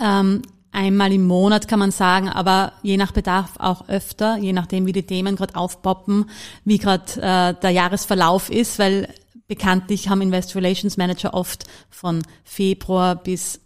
ähm, 0.02 0.42
einmal 0.72 1.12
im 1.12 1.26
Monat 1.26 1.68
kann 1.68 1.78
man 1.78 1.90
sagen, 1.90 2.28
aber 2.28 2.72
je 2.82 2.96
nach 2.96 3.12
Bedarf 3.12 3.52
auch 3.58 3.88
öfter, 3.88 4.36
je 4.38 4.52
nachdem 4.52 4.86
wie 4.86 4.92
die 4.92 5.04
Themen 5.04 5.36
gerade 5.36 5.56
aufpoppen, 5.56 6.30
wie 6.64 6.78
gerade 6.78 7.20
äh, 7.20 7.54
der 7.60 7.70
Jahresverlauf 7.70 8.50
ist, 8.50 8.78
weil 8.78 9.08
bekanntlich 9.46 10.08
haben 10.08 10.22
Investor 10.22 10.62
Relations 10.62 10.96
Manager 10.96 11.34
oft 11.34 11.64
von 11.90 12.22
Februar 12.44 13.14
bis 13.14 13.60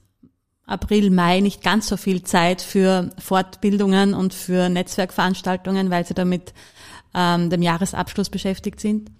April, 0.68 1.10
Mai 1.10 1.40
nicht 1.40 1.62
ganz 1.62 1.88
so 1.88 1.96
viel 1.96 2.22
Zeit 2.22 2.60
für 2.62 3.10
Fortbildungen 3.18 4.14
und 4.14 4.34
für 4.34 4.68
Netzwerkveranstaltungen, 4.68 5.90
weil 5.90 6.06
sie 6.06 6.14
damit 6.14 6.52
ähm, 7.14 7.50
dem 7.50 7.62
Jahresabschluss 7.62 8.28
beschäftigt 8.28 8.78
sind. 8.78 9.10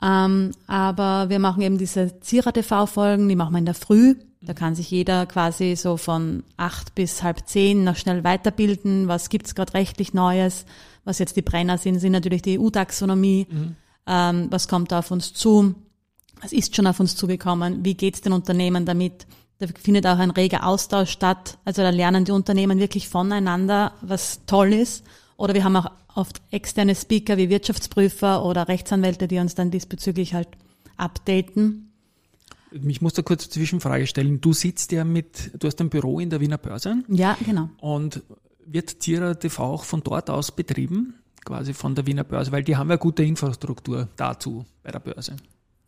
Ähm, 0.00 0.52
aber 0.66 1.28
wir 1.28 1.38
machen 1.38 1.62
eben 1.62 1.76
diese 1.76 2.20
Zierer-TV-Folgen, 2.20 3.28
die 3.28 3.36
machen 3.36 3.52
wir 3.52 3.58
in 3.58 3.64
der 3.64 3.74
Früh. 3.74 4.14
Da 4.42 4.52
kann 4.54 4.74
sich 4.74 4.90
jeder 4.90 5.26
quasi 5.26 5.74
so 5.74 5.96
von 5.96 6.44
acht 6.56 6.94
bis 6.94 7.22
halb 7.22 7.48
zehn 7.48 7.82
noch 7.82 7.96
schnell 7.96 8.22
weiterbilden. 8.24 9.08
Was 9.08 9.30
gibt's 9.30 9.54
gerade 9.54 9.74
rechtlich 9.74 10.14
Neues? 10.14 10.66
Was 11.04 11.18
jetzt 11.18 11.36
die 11.36 11.42
Brenner 11.42 11.78
sind, 11.78 11.98
sind 11.98 12.12
natürlich 12.12 12.42
die 12.42 12.60
EU-Taxonomie. 12.60 13.46
Mhm. 13.50 13.76
Ähm, 14.06 14.48
was 14.50 14.68
kommt 14.68 14.92
da 14.92 15.00
auf 15.00 15.10
uns 15.10 15.32
zu? 15.32 15.74
Was 16.42 16.52
ist 16.52 16.76
schon 16.76 16.86
auf 16.86 17.00
uns 17.00 17.16
zugekommen? 17.16 17.84
Wie 17.84 17.94
geht's 17.94 18.20
den 18.20 18.34
Unternehmen 18.34 18.84
damit? 18.84 19.26
Da 19.58 19.66
findet 19.66 20.06
auch 20.06 20.18
ein 20.18 20.30
reger 20.30 20.66
Austausch 20.66 21.10
statt. 21.10 21.58
Also 21.64 21.82
da 21.82 21.90
lernen 21.90 22.24
die 22.24 22.32
Unternehmen 22.32 22.78
wirklich 22.78 23.08
voneinander, 23.08 23.92
was 24.00 24.40
toll 24.46 24.72
ist. 24.72 25.04
Oder 25.36 25.54
wir 25.54 25.64
haben 25.64 25.76
auch 25.76 25.90
oft 26.14 26.42
externe 26.50 26.94
Speaker 26.94 27.36
wie 27.36 27.48
Wirtschaftsprüfer 27.48 28.44
oder 28.44 28.68
Rechtsanwälte, 28.68 29.28
die 29.28 29.38
uns 29.38 29.54
dann 29.54 29.70
diesbezüglich 29.70 30.34
halt 30.34 30.48
updaten. 30.96 31.92
Ich 32.70 33.00
muss 33.00 33.12
da 33.12 33.22
kurz 33.22 33.44
eine 33.44 33.50
Zwischenfrage 33.50 34.06
stellen. 34.06 34.40
Du 34.40 34.52
sitzt 34.52 34.90
ja 34.90 35.04
mit, 35.04 35.52
du 35.58 35.66
hast 35.66 35.80
ein 35.80 35.90
Büro 35.90 36.18
in 36.18 36.30
der 36.30 36.40
Wiener 36.40 36.58
Börse. 36.58 36.96
Ja, 37.08 37.36
genau. 37.44 37.68
Und 37.80 38.22
wird 38.66 38.98
Tira 39.00 39.34
TV 39.34 39.62
auch 39.62 39.84
von 39.84 40.02
dort 40.02 40.30
aus 40.30 40.50
betrieben? 40.50 41.14
Quasi 41.44 41.74
von 41.74 41.94
der 41.94 42.06
Wiener 42.06 42.24
Börse, 42.24 42.50
weil 42.52 42.64
die 42.64 42.76
haben 42.76 42.90
ja 42.90 42.96
gute 42.96 43.22
Infrastruktur 43.22 44.08
dazu 44.16 44.64
bei 44.82 44.90
der 44.90 44.98
Börse. 44.98 45.36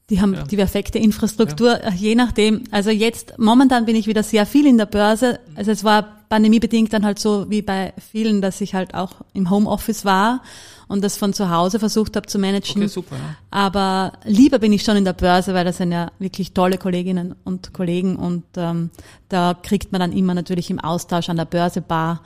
Die 0.08 0.20
haben 0.20 0.34
ja. 0.34 0.44
die 0.44 0.56
perfekte 0.56 0.98
Infrastruktur, 0.98 1.82
ja. 1.82 1.90
je 1.90 2.14
nachdem. 2.14 2.62
Also 2.70 2.90
jetzt, 2.90 3.38
momentan 3.38 3.86
bin 3.86 3.96
ich 3.96 4.06
wieder 4.06 4.22
sehr 4.22 4.46
viel 4.46 4.66
in 4.66 4.78
der 4.78 4.86
Börse. 4.86 5.40
Also 5.56 5.72
es 5.72 5.82
war 5.82 6.16
pandemiebedingt 6.28 6.92
dann 6.92 7.04
halt 7.04 7.18
so 7.18 7.50
wie 7.50 7.62
bei 7.62 7.92
vielen, 8.12 8.40
dass 8.40 8.60
ich 8.60 8.74
halt 8.74 8.94
auch 8.94 9.12
im 9.32 9.50
Homeoffice 9.50 10.04
war 10.04 10.42
und 10.88 11.02
das 11.02 11.16
von 11.16 11.32
zu 11.32 11.50
Hause 11.50 11.78
versucht 11.78 12.16
habe 12.16 12.26
zu 12.26 12.38
managen. 12.38 12.82
Okay, 12.82 12.88
super, 12.88 13.16
ja. 13.16 13.36
Aber 13.50 14.12
lieber 14.24 14.58
bin 14.58 14.72
ich 14.72 14.82
schon 14.82 14.96
in 14.96 15.04
der 15.04 15.12
Börse, 15.12 15.54
weil 15.54 15.64
das 15.64 15.78
sind 15.78 15.92
ja 15.92 16.10
wirklich 16.18 16.52
tolle 16.52 16.78
Kolleginnen 16.78 17.34
und 17.44 17.72
Kollegen 17.72 18.16
und 18.16 18.44
ähm, 18.56 18.90
da 19.28 19.54
kriegt 19.54 19.92
man 19.92 20.00
dann 20.00 20.12
immer 20.12 20.34
natürlich 20.34 20.70
im 20.70 20.78
Austausch 20.78 21.28
an 21.28 21.36
der 21.36 21.44
Börsebar 21.44 22.22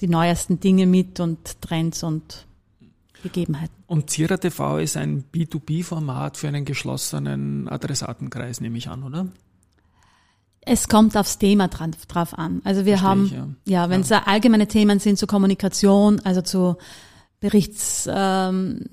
die 0.00 0.08
neuesten 0.08 0.60
Dinge 0.60 0.86
mit 0.86 1.20
und 1.20 1.60
Trends 1.62 2.02
und 2.02 2.46
Gegebenheiten. 3.24 3.74
Und 3.86 4.10
Zierer 4.10 4.38
TV 4.38 4.78
ist 4.78 4.96
ein 4.96 5.24
B2B-Format 5.32 6.36
für 6.36 6.46
einen 6.46 6.64
geschlossenen 6.64 7.68
Adressatenkreis, 7.68 8.60
nehme 8.60 8.78
ich 8.78 8.88
an, 8.88 9.02
oder? 9.02 9.26
Es 10.60 10.88
kommt 10.88 11.16
aufs 11.16 11.38
Thema 11.38 11.66
dran, 11.66 11.96
drauf 12.06 12.38
an. 12.38 12.62
Also 12.64 12.86
wir 12.86 12.98
Verstehe 12.98 13.08
haben, 13.08 13.26
ich, 13.26 13.32
ja, 13.32 13.48
ja 13.64 13.90
wenn 13.90 14.02
es 14.02 14.10
ja. 14.10 14.22
allgemeine 14.26 14.68
Themen 14.68 15.00
sind 15.00 15.18
zur 15.18 15.28
Kommunikation, 15.28 16.20
also 16.20 16.40
zu 16.40 16.76
Berichtsträgern 17.40 18.88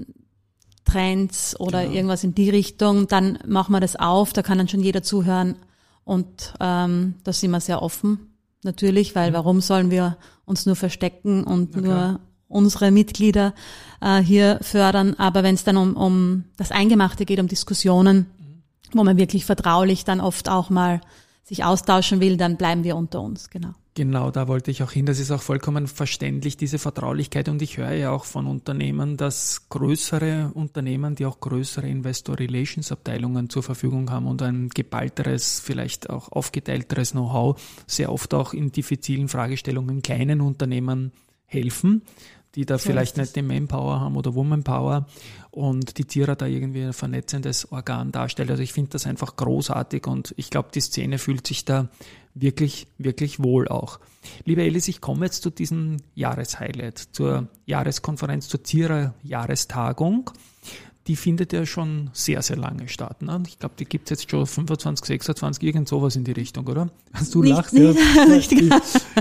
Trends 0.91 1.59
oder 1.59 1.83
genau. 1.83 1.95
irgendwas 1.95 2.23
in 2.23 2.35
die 2.35 2.50
Richtung, 2.50 3.07
dann 3.07 3.39
machen 3.45 3.71
wir 3.71 3.79
das 3.79 3.95
auf, 3.95 4.33
da 4.33 4.41
kann 4.41 4.57
dann 4.57 4.67
schon 4.67 4.81
jeder 4.81 5.03
zuhören 5.03 5.55
und 6.03 6.53
ähm, 6.59 7.15
da 7.23 7.33
sind 7.33 7.51
wir 7.51 7.59
sehr 7.59 7.81
offen 7.81 8.31
natürlich, 8.63 9.15
weil 9.15 9.31
mhm. 9.31 9.35
warum 9.35 9.61
sollen 9.61 9.91
wir 9.91 10.17
uns 10.45 10.65
nur 10.65 10.75
verstecken 10.75 11.43
und 11.43 11.75
nur 11.75 12.19
unsere 12.51 12.91
Mitglieder 12.91 13.53
äh, 14.01 14.20
hier 14.20 14.60
fördern, 14.62 15.15
aber 15.15 15.43
wenn 15.43 15.55
es 15.55 15.63
dann 15.63 15.77
um, 15.77 15.96
um 15.96 16.43
das 16.58 16.72
Eingemachte 16.72 17.25
geht, 17.25 17.39
um 17.39 17.48
Diskussionen, 17.48 18.27
mhm. 18.38 18.63
wo 18.93 19.03
man 19.03 19.17
wirklich 19.17 19.46
vertraulich 19.46 20.05
dann 20.05 20.22
oft 20.22 20.50
auch 20.50 20.70
mal 20.70 21.01
sich 21.43 21.63
austauschen 21.63 22.20
will, 22.20 22.38
dann 22.38 22.58
bleiben 22.58 22.84
wir 22.84 22.96
unter 22.96 23.22
uns, 23.22 23.50
genau. 23.50 23.74
Genau, 23.93 24.31
da 24.31 24.48
wollte 24.48 24.72
ich 24.72 24.84
auch 24.84 24.91
hin. 24.91 25.05
Das 25.05 25.20
ist 25.20 25.31
auch 25.31 25.41
vollkommen 25.41 25.86
verständlich, 25.86 26.55
diese 26.55 26.79
Vertraulichkeit. 26.79 27.50
Und 27.50 27.62
ich 27.62 27.75
höre 27.75 27.91
ja 27.91 28.12
auch 28.12 28.24
von 28.24 28.48
Unternehmen, 28.48 29.17
dass 29.17 29.67
größere 29.67 30.51
Unternehmen, 30.53 31.15
die 31.15 31.25
auch 31.25 31.41
größere 31.41 31.89
Investor 31.89 32.39
Relations 32.39 32.93
Abteilungen 32.93 33.50
zur 33.50 33.63
Verfügung 33.63 34.10
haben 34.10 34.27
und 34.27 34.41
ein 34.41 34.70
geballteres, 34.70 35.60
vielleicht 35.60 36.10
auch 36.10 36.31
aufgeteilteres 36.31 37.12
Know-how, 37.12 37.62
sehr 37.86 38.13
oft 38.13 38.34
auch 38.34 38.53
in 38.53 38.72
diffizilen 38.72 39.27
Fragestellungen 39.27 40.01
kleinen 40.01 40.39
Unternehmen 40.39 41.12
helfen 41.46 42.03
die 42.55 42.65
da 42.65 42.77
so 42.77 42.89
vielleicht 42.89 43.17
nicht 43.17 43.36
den 43.36 43.48
Manpower 43.48 44.00
haben 44.00 44.15
oder 44.15 44.36
Womanpower 44.36 45.08
und 45.51 45.98
die 45.98 46.05
Tierer 46.05 46.36
da 46.36 46.46
irgendwie 46.46 46.84
ein 46.84 46.93
vernetzendes 46.93 47.72
Organ 47.72 48.12
darstellt. 48.12 48.51
Also 48.51 48.63
ich 48.63 48.74
finde 48.74 48.91
das 48.91 49.05
einfach 49.05 49.36
großartig 49.36 50.08
und 50.08 50.34
ich 50.38 50.50
glaube, 50.50 50.70
die 50.74 50.81
Szene 50.81 51.17
fühlt 51.17 51.48
sich 51.48 51.65
da 51.65 51.89
wirklich, 52.34 52.88
wirklich 52.98 53.41
wohl 53.41 53.67
auch. 53.67 54.00
Liebe 54.46 54.63
Elis, 54.63 54.88
ich 54.88 55.01
komme 55.01 55.25
jetzt 55.25 55.43
zu 55.43 55.50
diesem 55.50 55.98
Jahreshighlight, 56.15 56.98
zur 56.98 57.48
Jahreskonferenz, 57.65 58.48
zur 58.48 58.63
Tierer 58.63 59.13
Jahrestagung 59.24 60.31
die 61.08 61.15
findet 61.15 61.51
ja 61.51 61.65
schon 61.65 62.12
sehr, 62.13 62.43
sehr 62.43 62.58
lange 62.58 62.88
statt. 62.88 63.24
Ne? 63.24 63.41
Ich 63.48 63.58
glaube, 63.58 63.74
die 63.79 63.86
gibt 63.86 64.12
es 64.12 64.22
jetzt 64.22 64.29
schon 64.29 64.46
25, 64.46 65.08
26, 65.08 65.63
irgend 65.63 65.88
sowas 65.88 66.15
in 66.15 66.24
die 66.24 66.31
Richtung, 66.31 66.67
oder? 66.67 66.89
Hast 67.13 67.34
du 67.34 67.41
nicht, 67.41 67.55
lachst? 67.55 67.74
Nicht, 67.81 67.98
ja, 68.15 68.25
nicht 68.25 68.51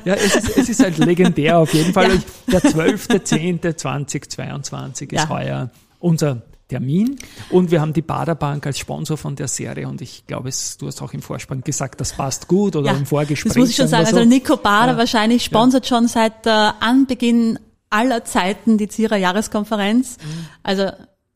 ja 0.04 0.14
es, 0.14 0.36
ist, 0.36 0.56
es 0.56 0.68
ist 0.68 0.82
halt 0.82 0.98
legendär 0.98 1.58
auf 1.58 1.72
jeden 1.72 1.94
Fall. 1.94 2.20
Ja. 2.48 2.52
Der 2.52 2.60
12.10.2022 2.60 5.04
ist 5.04 5.12
ja. 5.12 5.28
heuer 5.28 5.70
unser 5.98 6.42
Termin. 6.68 7.16
Und 7.50 7.70
wir 7.70 7.80
haben 7.80 7.92
die 7.92 8.02
Baderbank 8.02 8.66
als 8.66 8.78
Sponsor 8.78 9.16
von 9.16 9.36
der 9.36 9.48
Serie 9.48 9.88
und 9.88 10.00
ich 10.00 10.26
glaube, 10.26 10.48
es, 10.48 10.76
du 10.76 10.86
hast 10.86 11.02
auch 11.02 11.12
im 11.12 11.22
Vorspann 11.22 11.62
gesagt, 11.62 12.00
das 12.00 12.12
passt 12.12 12.46
gut 12.46 12.76
oder 12.76 12.92
ja, 12.92 12.96
im 12.96 13.06
Vorgespräch. 13.06 13.52
Das 13.52 13.58
muss 13.58 13.70
ich 13.70 13.76
schon 13.76 13.88
sagen. 13.88 14.06
So. 14.06 14.16
Also 14.16 14.28
Nico 14.28 14.56
Bader 14.56 14.92
ja. 14.92 14.98
wahrscheinlich 14.98 15.44
sponsert 15.44 15.86
schon 15.86 16.08
seit 16.08 16.46
äh, 16.46 16.50
Anbeginn 16.50 17.58
aller 17.90 18.24
Zeiten 18.24 18.78
die 18.78 18.88
Zierer 18.88 19.16
Jahreskonferenz. 19.16 20.16
Mhm. 20.18 20.46
Also 20.62 20.90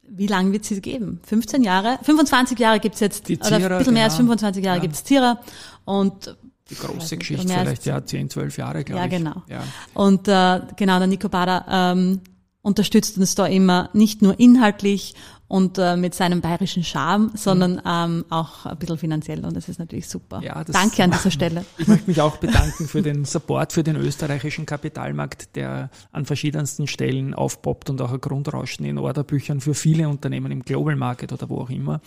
wie 0.09 0.27
lange 0.27 0.53
wird 0.53 0.65
sie 0.65 0.81
geben? 0.81 1.21
15 1.27 1.63
Jahre? 1.63 1.99
25 2.03 2.59
Jahre 2.59 2.81
gibt's 2.81 3.01
jetzt, 3.01 3.29
die 3.29 3.39
Zierer, 3.39 3.67
oder 3.67 3.75
ein 3.77 3.79
bisschen 3.79 3.95
mehr 3.95 4.05
als 4.05 4.17
25 4.17 4.63
genau. 4.63 4.67
Jahre 4.67 4.79
ja. 4.79 4.83
gibt's 4.83 5.05
Zierer. 5.05 5.41
Und 5.85 6.37
die 6.71 6.77
große 6.77 7.17
Geschichte 7.19 7.47
vielleicht, 7.47 7.85
ja, 7.87 8.05
10, 8.05 8.31
12 8.31 8.57
Jahre, 8.57 8.85
glaube 8.85 9.01
ja, 9.01 9.07
ich. 9.07 9.13
Genau. 9.13 9.43
Ja, 9.49 9.59
genau. 9.59 10.07
Und 10.07 10.29
äh, 10.29 10.61
genau, 10.77 10.99
der 10.99 11.07
Nico 11.07 11.29
Bader 11.29 11.67
ähm, 11.69 12.21
unterstützt 12.63 13.19
uns 13.19 13.35
da 13.35 13.47
immer 13.47 13.91
nicht 13.93 14.23
nur 14.23 14.41
inhaltlich 14.41 15.15
und 15.55 15.79
äh, 15.79 15.97
mit 15.97 16.17
seinem 16.17 16.41
bayerischen 16.41 16.83
Charme, 16.83 17.31
sondern 17.37 17.75
mhm. 17.75 17.81
ähm, 17.87 18.25
auch 18.29 18.67
ein 18.67 18.77
bisschen 18.77 18.99
finanziell 18.99 19.45
und 19.45 19.57
das 19.57 19.69
ist 19.69 19.79
natürlich 19.79 20.09
super. 20.09 20.43
Ja, 20.43 20.65
Danke 20.65 21.05
an 21.05 21.13
dieser 21.13 21.31
Stelle. 21.31 21.65
Ich 21.79 21.87
möchte 21.87 22.11
mich 22.11 22.21
auch 22.21 22.39
bedanken 22.39 22.89
für 22.89 23.03
den 23.03 23.25
Support 23.25 23.73
für 23.73 23.85
den 23.85 23.95
österreichischen 23.95 24.67
Kapitalmarkt, 24.67 25.55
der 25.55 25.91
an 26.11 26.25
verschiedensten 26.25 26.89
Stellen 26.89 27.35
aufpoppt 27.35 27.89
und 27.89 28.01
auch 28.01 28.13
ein 28.13 28.21
Grundrauschen 28.21 28.85
in 28.85 28.99
Orderbüchern 28.99 29.61
für 29.61 29.75
viele 29.75 30.09
Unternehmen 30.09 30.51
im 30.51 30.65
Global 30.65 30.97
Market 30.97 31.33
oder 31.33 31.49
wo 31.49 31.61
auch 31.61 31.71
immer. 31.71 32.01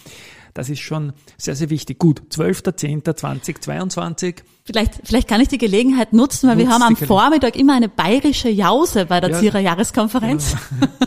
Das 0.53 0.69
ist 0.69 0.79
schon 0.79 1.13
sehr, 1.37 1.55
sehr 1.55 1.69
wichtig. 1.69 1.99
Gut, 1.99 2.21
12.10.2022. 2.31 4.35
Vielleicht, 4.63 4.95
vielleicht 5.03 5.27
kann 5.29 5.39
ich 5.39 5.47
die 5.47 5.57
Gelegenheit 5.57 6.11
nutzen, 6.11 6.49
weil 6.49 6.57
Nutzt 6.57 6.67
wir 6.67 6.73
haben 6.73 6.83
am 6.83 6.97
Vormittag 6.97 7.55
immer 7.55 7.73
eine 7.73 7.87
bayerische 7.87 8.49
Jause 8.49 9.05
bei 9.05 9.21
der 9.21 9.31
ja, 9.31 9.39
Zierer 9.39 9.59
Jahreskonferenz. 9.59 10.57
Genau. 10.79 10.91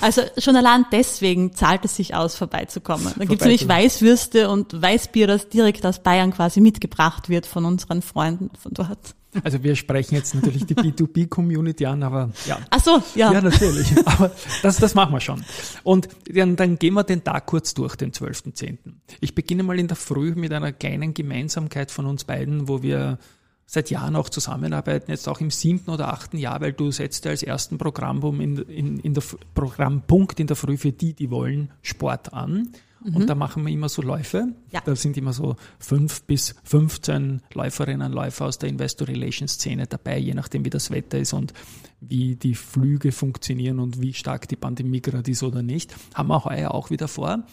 also 0.00 0.22
schon 0.36 0.56
allein 0.56 0.84
deswegen 0.90 1.54
zahlt 1.54 1.84
es 1.84 1.94
sich 1.94 2.16
aus, 2.16 2.34
vorbeizukommen. 2.34 3.12
Da 3.16 3.24
gibt 3.24 3.40
es 3.40 3.46
nämlich 3.46 3.68
Weißwürste 3.68 4.50
und 4.50 4.82
Weißbier, 4.82 5.28
das 5.28 5.48
direkt 5.48 5.86
aus 5.86 6.00
Bayern 6.00 6.32
quasi 6.32 6.60
mitgebracht 6.60 7.28
wird 7.28 7.46
von 7.46 7.64
unseren 7.64 8.02
Freunden 8.02 8.50
von 8.60 8.74
dort. 8.74 9.14
Also 9.44 9.62
wir 9.62 9.76
sprechen 9.76 10.14
jetzt 10.14 10.34
natürlich 10.34 10.66
die 10.66 10.74
B2B-Community 10.74 11.86
an, 11.86 12.02
aber 12.02 12.30
ja. 12.46 12.58
Ach 12.70 12.82
so, 12.82 13.02
ja. 13.14 13.32
Ja, 13.32 13.40
natürlich. 13.40 13.94
Aber 14.06 14.30
das, 14.62 14.76
das 14.78 14.94
machen 14.94 15.12
wir 15.12 15.20
schon. 15.20 15.44
Und 15.82 16.08
dann, 16.32 16.56
dann 16.56 16.78
gehen 16.78 16.94
wir 16.94 17.04
den 17.04 17.24
Tag 17.24 17.46
kurz 17.46 17.74
durch, 17.74 17.96
den 17.96 18.12
12.10. 18.12 18.78
Ich 19.20 19.34
beginne 19.34 19.62
mal 19.62 19.78
in 19.78 19.88
der 19.88 19.96
Früh 19.96 20.34
mit 20.34 20.52
einer 20.52 20.72
kleinen 20.72 21.14
Gemeinsamkeit 21.14 21.90
von 21.90 22.06
uns 22.06 22.24
beiden, 22.24 22.68
wo 22.68 22.82
wir 22.82 23.18
seit 23.66 23.90
Jahren 23.90 24.16
auch 24.16 24.30
zusammenarbeiten, 24.30 25.10
jetzt 25.10 25.28
auch 25.28 25.40
im 25.40 25.50
siebten 25.50 25.90
oder 25.90 26.08
achten 26.08 26.38
Jahr, 26.38 26.62
weil 26.62 26.72
du 26.72 26.90
setzt 26.90 27.26
ja 27.26 27.30
als 27.30 27.42
ersten 27.42 27.76
Programmpunkt 27.76 28.42
in, 28.42 28.56
in, 28.56 28.98
in 28.98 29.14
der 29.14 29.22
Programmpunkt 29.54 30.40
in 30.40 30.46
der 30.46 30.56
Früh 30.56 30.78
für 30.78 30.92
die, 30.92 31.12
die 31.12 31.30
wollen, 31.30 31.70
Sport 31.82 32.32
an. 32.32 32.70
Mhm. 33.04 33.16
Und 33.16 33.26
da 33.28 33.34
machen 33.34 33.64
wir 33.64 33.72
immer 33.72 33.88
so 33.88 34.02
Läufe. 34.02 34.48
Ja. 34.70 34.80
Da 34.84 34.96
sind 34.96 35.16
immer 35.16 35.32
so 35.32 35.56
fünf 35.78 36.22
bis 36.22 36.54
15 36.64 37.42
Läuferinnen 37.54 38.08
und 38.08 38.12
Läufer 38.12 38.46
aus 38.46 38.58
der 38.58 38.68
Investor 38.68 39.08
Relations 39.08 39.52
Szene 39.52 39.86
dabei, 39.86 40.18
je 40.18 40.34
nachdem 40.34 40.64
wie 40.64 40.70
das 40.70 40.90
Wetter 40.90 41.18
ist 41.18 41.32
und 41.32 41.52
wie 42.00 42.36
die 42.36 42.54
Flüge 42.54 43.12
funktionieren 43.12 43.78
und 43.80 44.00
wie 44.00 44.14
stark 44.14 44.48
die 44.48 44.56
Pandemie 44.56 45.00
gerade 45.00 45.30
ist 45.30 45.42
oder 45.42 45.62
nicht. 45.62 45.94
Haben 46.14 46.28
wir 46.28 46.44
heuer 46.44 46.72
auch 46.72 46.90
wieder 46.90 47.08
vor. 47.08 47.44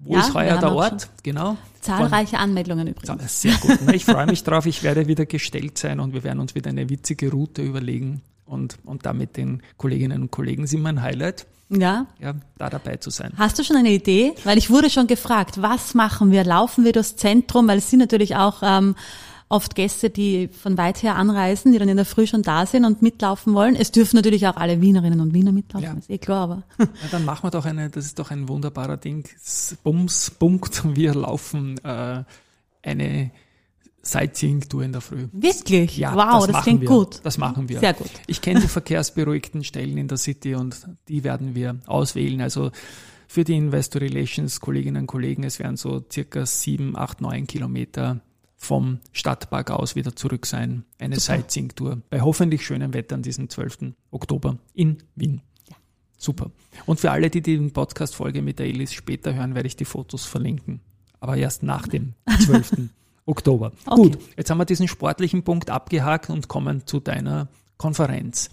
Wo 0.00 0.14
ja, 0.14 0.20
ist 0.20 0.34
heuer 0.34 0.58
der 0.58 0.74
Ort? 0.74 1.08
Genau. 1.22 1.56
Zahlreiche 1.80 2.38
Anmeldungen 2.38 2.88
übrigens. 2.88 3.40
Sehr 3.40 3.54
gut. 3.56 3.78
Ich 3.92 4.04
freue 4.04 4.26
mich 4.26 4.42
drauf. 4.42 4.66
Ich 4.66 4.82
werde 4.82 5.06
wieder 5.06 5.24
gestellt 5.24 5.78
sein 5.78 6.00
und 6.00 6.12
wir 6.12 6.24
werden 6.24 6.40
uns 6.40 6.54
wieder 6.54 6.70
eine 6.70 6.90
witzige 6.90 7.30
Route 7.30 7.62
überlegen 7.62 8.22
und, 8.46 8.78
und 8.84 9.06
da 9.06 9.12
mit 9.12 9.36
den 9.36 9.62
Kolleginnen 9.76 10.22
und 10.22 10.30
Kollegen 10.30 10.66
sind 10.66 10.82
wir 10.82 10.88
ein 10.88 11.02
Highlight. 11.02 11.46
Ja. 11.70 12.06
Ja, 12.20 12.34
da 12.58 12.70
dabei 12.70 12.96
zu 12.96 13.10
sein. 13.10 13.32
Hast 13.36 13.58
du 13.58 13.64
schon 13.64 13.76
eine 13.76 13.90
Idee? 13.90 14.34
Weil 14.44 14.58
ich 14.58 14.70
wurde 14.70 14.90
schon 14.90 15.06
gefragt, 15.06 15.60
was 15.62 15.94
machen 15.94 16.30
wir? 16.30 16.44
Laufen 16.44 16.84
wir 16.84 16.92
durchs 16.92 17.16
Zentrum? 17.16 17.66
Weil 17.68 17.78
es 17.78 17.90
sind 17.90 18.00
natürlich 18.00 18.36
auch 18.36 18.62
ähm, 18.62 18.94
oft 19.48 19.74
Gäste, 19.74 20.10
die 20.10 20.48
von 20.48 20.76
weit 20.78 21.02
her 21.02 21.16
anreisen, 21.16 21.72
die 21.72 21.78
dann 21.78 21.88
in 21.88 21.96
der 21.96 22.06
Früh 22.06 22.26
schon 22.26 22.42
da 22.42 22.66
sind 22.66 22.84
und 22.84 23.02
mitlaufen 23.02 23.54
wollen. 23.54 23.76
Es 23.76 23.92
dürfen 23.92 24.16
natürlich 24.16 24.46
auch 24.46 24.56
alle 24.56 24.80
Wienerinnen 24.80 25.20
und 25.20 25.32
Wiener 25.32 25.52
mitlaufen, 25.52 25.88
ja. 25.88 25.94
ist 25.94 26.10
eh 26.10 26.18
klar, 26.18 26.42
aber. 26.44 26.62
Ja, 26.78 27.08
dann 27.10 27.24
machen 27.24 27.44
wir 27.44 27.50
doch 27.50 27.64
eine, 27.64 27.90
das 27.90 28.04
ist 28.04 28.18
doch 28.18 28.30
ein 28.30 28.48
wunderbarer 28.48 28.96
Ding. 28.96 29.28
Bums, 29.82 30.30
Punkt, 30.30 30.82
wir 30.96 31.14
laufen 31.14 31.78
äh, 31.84 32.24
eine 32.82 33.30
Sightseeing-Tour 34.04 34.82
in 34.82 34.92
der 34.92 35.00
Früh. 35.00 35.28
Wirklich? 35.32 35.96
Ja, 35.96 36.14
wow, 36.14 36.46
das, 36.46 36.54
das 36.54 36.62
klingt 36.64 36.82
wir. 36.82 36.88
gut. 36.88 37.20
Das 37.22 37.38
machen 37.38 37.68
wir. 37.68 37.80
Sehr 37.80 37.94
gut. 37.94 38.10
Ich 38.26 38.40
kenne 38.40 38.60
die 38.60 38.68
verkehrsberuhigten 38.68 39.64
Stellen 39.64 39.96
in 39.98 40.08
der 40.08 40.18
City 40.18 40.54
und 40.54 40.86
die 41.08 41.24
werden 41.24 41.54
wir 41.54 41.80
auswählen. 41.86 42.40
Also 42.40 42.70
für 43.26 43.44
die 43.44 43.56
Investor 43.56 44.02
Relations 44.02 44.60
Kolleginnen 44.60 45.02
und 45.02 45.06
Kollegen, 45.06 45.44
es 45.44 45.58
werden 45.58 45.76
so 45.76 46.04
circa 46.10 46.46
sieben, 46.46 46.96
acht, 46.96 47.20
neun 47.20 47.46
Kilometer 47.46 48.20
vom 48.56 49.00
Stadtpark 49.12 49.70
aus 49.70 49.94
wieder 49.94 50.14
zurück 50.16 50.46
sein. 50.46 50.84
Eine 50.98 51.18
Sightseeing-Tour 51.18 52.02
bei 52.10 52.20
hoffentlich 52.20 52.64
schönem 52.64 52.94
Wetter 52.94 53.14
an 53.16 53.22
diesem 53.22 53.48
12. 53.48 53.94
Oktober 54.10 54.58
in 54.72 54.98
Wien. 55.16 55.42
Ja. 55.68 55.76
Super. 56.16 56.50
Und 56.86 57.00
für 57.00 57.10
alle, 57.10 57.28
die 57.30 57.42
die 57.42 57.58
Podcast-Folge 57.58 58.40
mit 58.40 58.58
der 58.58 58.66
Elis 58.66 58.92
später 58.92 59.34
hören, 59.34 59.54
werde 59.54 59.66
ich 59.66 59.76
die 59.76 59.84
Fotos 59.84 60.24
verlinken. 60.24 60.80
Aber 61.20 61.36
erst 61.36 61.62
nach 61.62 61.86
dem 61.88 62.14
12. 62.44 62.88
Oktober. 63.26 63.72
Okay. 63.86 64.02
Gut, 64.02 64.18
jetzt 64.36 64.50
haben 64.50 64.58
wir 64.58 64.64
diesen 64.64 64.88
sportlichen 64.88 65.44
Punkt 65.44 65.70
abgehakt 65.70 66.30
und 66.30 66.48
kommen 66.48 66.86
zu 66.86 67.00
deiner 67.00 67.48
Konferenz. 67.76 68.50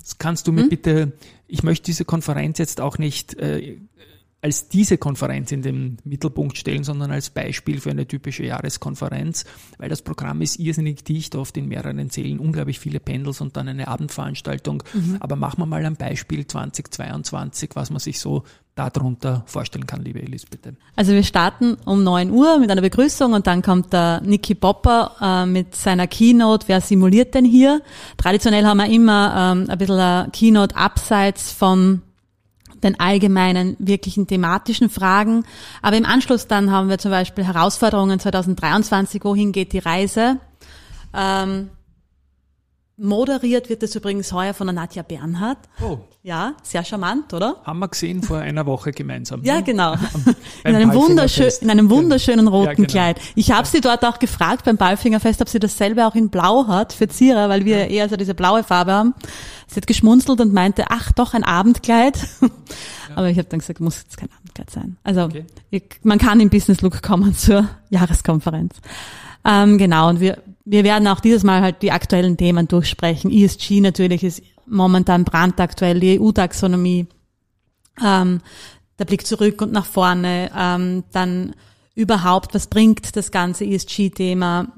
Das 0.00 0.18
kannst 0.18 0.46
du 0.46 0.52
mir 0.52 0.62
hm? 0.62 0.68
bitte, 0.68 1.12
ich 1.46 1.62
möchte 1.62 1.86
diese 1.86 2.04
Konferenz 2.04 2.58
jetzt 2.58 2.80
auch 2.80 2.98
nicht 2.98 3.34
äh, 3.34 3.78
als 4.42 4.68
diese 4.68 4.96
Konferenz 4.96 5.52
in 5.52 5.62
den 5.62 5.98
Mittelpunkt 6.04 6.56
stellen, 6.56 6.82
sondern 6.82 7.10
als 7.10 7.30
Beispiel 7.30 7.80
für 7.80 7.90
eine 7.90 8.06
typische 8.06 8.44
Jahreskonferenz, 8.44 9.44
weil 9.78 9.90
das 9.90 10.00
Programm 10.00 10.40
ist 10.40 10.58
irrsinnig 10.58 11.04
dicht, 11.04 11.34
oft 11.36 11.56
in 11.58 11.68
mehreren 11.68 12.08
Zählen, 12.08 12.38
unglaublich 12.38 12.80
viele 12.80 13.00
Pendels 13.00 13.40
und 13.42 13.56
dann 13.56 13.68
eine 13.68 13.88
Abendveranstaltung. 13.88 14.82
Mhm. 14.94 15.16
Aber 15.20 15.36
machen 15.36 15.58
wir 15.58 15.66
mal 15.66 15.84
ein 15.84 15.96
Beispiel 15.96 16.46
2022, 16.46 17.70
was 17.74 17.90
man 17.90 18.00
sich 18.00 18.18
so 18.18 18.44
darunter 18.74 19.42
vorstellen 19.46 19.86
kann, 19.86 20.02
liebe 20.02 20.22
Elis, 20.22 20.46
bitte. 20.46 20.74
Also 20.96 21.12
wir 21.12 21.22
starten 21.22 21.76
um 21.84 22.02
9 22.02 22.30
Uhr 22.30 22.58
mit 22.58 22.70
einer 22.70 22.80
Begrüßung 22.80 23.34
und 23.34 23.46
dann 23.46 23.60
kommt 23.60 23.92
der 23.92 24.22
Niki 24.22 24.54
Popper 24.54 25.16
äh, 25.20 25.46
mit 25.46 25.74
seiner 25.74 26.06
Keynote, 26.06 26.66
wer 26.68 26.80
simuliert 26.80 27.34
denn 27.34 27.44
hier? 27.44 27.82
Traditionell 28.16 28.64
haben 28.64 28.78
wir 28.78 28.86
immer 28.86 29.52
ähm, 29.52 29.68
ein 29.68 29.76
bisschen 29.76 29.98
eine 29.98 30.30
Keynote 30.32 30.76
abseits 30.76 31.52
von 31.52 32.00
den 32.82 32.98
allgemeinen, 32.98 33.76
wirklichen 33.78 34.26
thematischen 34.26 34.90
Fragen. 34.90 35.44
Aber 35.82 35.96
im 35.96 36.06
Anschluss 36.06 36.46
dann 36.46 36.70
haben 36.70 36.88
wir 36.88 36.98
zum 36.98 37.10
Beispiel 37.10 37.44
Herausforderungen 37.44 38.18
2023, 38.18 39.24
wohin 39.24 39.52
geht 39.52 39.72
die 39.72 39.78
Reise? 39.78 40.38
Ähm, 41.14 41.70
Moderiert 43.00 43.70
wird 43.70 43.82
das 43.82 43.94
übrigens 43.94 44.32
heuer 44.32 44.52
von 44.52 44.66
der 44.66 44.74
Nadja 44.74 45.02
Bernhardt. 45.02 45.58
Oh. 45.82 45.98
Ja, 46.22 46.52
sehr 46.62 46.84
charmant, 46.84 47.32
oder? 47.32 47.56
Haben 47.64 47.78
wir 47.78 47.88
gesehen 47.88 48.22
vor 48.22 48.38
einer 48.38 48.66
Woche 48.66 48.92
gemeinsam. 48.92 49.42
Ja, 49.42 49.62
genau. 49.62 49.94
in, 50.64 50.74
einem 50.74 50.92
wunderschön, 50.92 51.50
in 51.62 51.70
einem 51.70 51.88
wunderschönen 51.88 52.46
roten 52.46 52.66
ja, 52.66 52.74
genau. 52.74 52.88
Kleid. 52.88 53.20
Ich 53.36 53.52
habe 53.52 53.66
sie 53.66 53.80
dort 53.80 54.04
auch 54.04 54.18
gefragt 54.18 54.66
beim 54.66 54.76
Ballfingerfest, 54.76 55.40
ob 55.40 55.48
sie 55.48 55.58
dasselbe 55.58 56.06
auch 56.06 56.14
in 56.14 56.28
Blau 56.28 56.66
hat 56.66 56.92
für 56.92 57.08
Zierer, 57.08 57.48
weil 57.48 57.64
wir 57.64 57.78
ja. 57.78 57.86
eher 57.86 58.08
so 58.10 58.16
diese 58.16 58.34
blaue 58.34 58.64
Farbe 58.64 58.92
haben. 58.92 59.14
Sie 59.66 59.76
hat 59.76 59.86
geschmunzelt 59.86 60.40
und 60.40 60.52
meinte, 60.52 60.84
ach 60.90 61.12
doch, 61.12 61.32
ein 61.34 61.44
Abendkleid. 61.44 62.18
Ja. 63.08 63.16
Aber 63.16 63.28
ich 63.28 63.38
habe 63.38 63.48
dann 63.48 63.58
gesagt, 63.58 63.80
muss 63.80 64.02
jetzt 64.04 64.16
kein 64.16 64.28
Abendkleid 64.30 64.70
sein. 64.70 64.96
Also 65.02 65.22
okay. 65.22 65.44
man 66.04 66.18
kann 66.18 66.38
im 66.38 66.48
Business 66.48 66.80
Look 66.80 67.02
kommen 67.02 67.34
zur 67.34 67.68
Jahreskonferenz. 67.88 68.76
Ähm, 69.44 69.78
genau, 69.78 70.08
und 70.10 70.20
wir, 70.20 70.38
wir 70.70 70.84
werden 70.84 71.08
auch 71.08 71.18
dieses 71.18 71.42
Mal 71.42 71.62
halt 71.62 71.82
die 71.82 71.90
aktuellen 71.90 72.36
Themen 72.36 72.68
durchsprechen. 72.68 73.32
ESG 73.32 73.80
natürlich 73.80 74.22
ist 74.22 74.42
momentan 74.66 75.24
brandaktuell, 75.24 75.98
die 75.98 76.20
EU-Taxonomie, 76.20 77.08
ähm, 78.04 78.40
der 78.96 79.04
Blick 79.04 79.26
zurück 79.26 79.62
und 79.62 79.72
nach 79.72 79.84
vorne, 79.84 80.48
ähm, 80.56 81.02
dann 81.10 81.56
überhaupt, 81.96 82.54
was 82.54 82.68
bringt 82.68 83.16
das 83.16 83.32
ganze 83.32 83.64
ESG-Thema, 83.64 84.68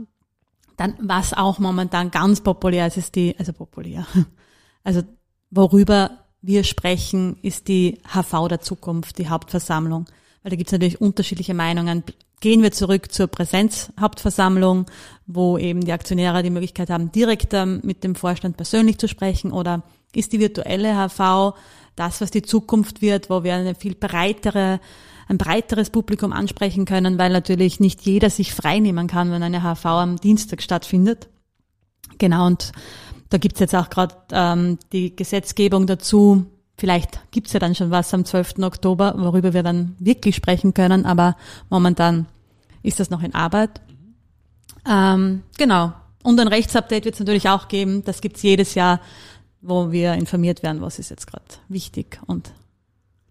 dann 0.78 0.94
was 0.98 1.34
auch 1.34 1.58
momentan 1.58 2.10
ganz 2.10 2.40
populär 2.40 2.86
ist, 2.86 2.96
ist 2.96 3.14
die, 3.14 3.36
also 3.38 3.52
populär, 3.52 4.06
also 4.84 5.02
worüber 5.50 6.22
wir 6.40 6.64
sprechen, 6.64 7.36
ist 7.42 7.68
die 7.68 8.00
HV 8.08 8.48
der 8.48 8.60
Zukunft, 8.62 9.18
die 9.18 9.28
Hauptversammlung, 9.28 10.06
weil 10.42 10.50
da 10.50 10.56
gibt 10.56 10.68
es 10.68 10.72
natürlich 10.72 11.00
unterschiedliche 11.00 11.54
Meinungen. 11.54 12.02
Gehen 12.40 12.62
wir 12.62 12.72
zurück 12.72 13.12
zur 13.12 13.28
Präsenzhauptversammlung, 13.28 14.86
wo 15.26 15.58
eben 15.58 15.82
die 15.82 15.92
Aktionäre 15.92 16.42
die 16.42 16.50
Möglichkeit 16.50 16.90
haben, 16.90 17.12
direkt 17.12 17.54
ähm, 17.54 17.80
mit 17.84 18.02
dem 18.02 18.14
Vorstand 18.14 18.56
persönlich 18.56 18.98
zu 18.98 19.06
sprechen. 19.06 19.52
Oder 19.52 19.82
ist 20.14 20.32
die 20.32 20.40
virtuelle 20.40 20.94
HV 20.94 21.54
das, 21.94 22.20
was 22.20 22.30
die 22.30 22.42
Zukunft 22.42 23.02
wird, 23.02 23.30
wo 23.30 23.44
wir 23.44 23.54
eine 23.54 23.74
viel 23.74 23.94
breitere, 23.94 24.80
ein 25.28 25.38
breiteres 25.38 25.90
Publikum 25.90 26.32
ansprechen 26.32 26.84
können, 26.84 27.18
weil 27.18 27.30
natürlich 27.30 27.80
nicht 27.80 28.02
jeder 28.02 28.30
sich 28.30 28.54
freinehmen 28.54 29.06
kann, 29.06 29.30
wenn 29.30 29.42
eine 29.42 29.62
HV 29.62 29.86
am 29.86 30.16
Dienstag 30.16 30.62
stattfindet. 30.62 31.28
Genau, 32.18 32.46
und 32.46 32.72
da 33.30 33.38
gibt's 33.38 33.60
jetzt 33.60 33.74
auch 33.74 33.88
gerade 33.88 34.14
ähm, 34.32 34.78
die 34.92 35.14
Gesetzgebung 35.14 35.86
dazu, 35.86 36.46
Vielleicht 36.82 37.30
gibt's 37.30 37.52
ja 37.52 37.60
dann 37.60 37.76
schon 37.76 37.92
was 37.92 38.12
am 38.12 38.24
12. 38.24 38.58
Oktober, 38.58 39.14
worüber 39.16 39.52
wir 39.52 39.62
dann 39.62 39.94
wirklich 40.00 40.34
sprechen 40.34 40.74
können, 40.74 41.06
aber 41.06 41.36
momentan 41.70 42.26
ist 42.82 42.98
das 42.98 43.08
noch 43.08 43.22
in 43.22 43.36
Arbeit. 43.36 43.80
Ähm, 44.84 45.44
genau. 45.56 45.92
Und 46.24 46.40
ein 46.40 46.48
Rechtsupdate 46.48 47.04
wird 47.04 47.14
es 47.14 47.20
natürlich 47.20 47.48
auch 47.48 47.68
geben. 47.68 48.02
Das 48.04 48.20
gibt's 48.20 48.42
jedes 48.42 48.74
Jahr, 48.74 49.00
wo 49.60 49.92
wir 49.92 50.14
informiert 50.14 50.64
werden, 50.64 50.80
was 50.80 50.98
ist 50.98 51.10
jetzt 51.10 51.28
gerade 51.28 51.44
wichtig 51.68 52.18
und 52.26 52.52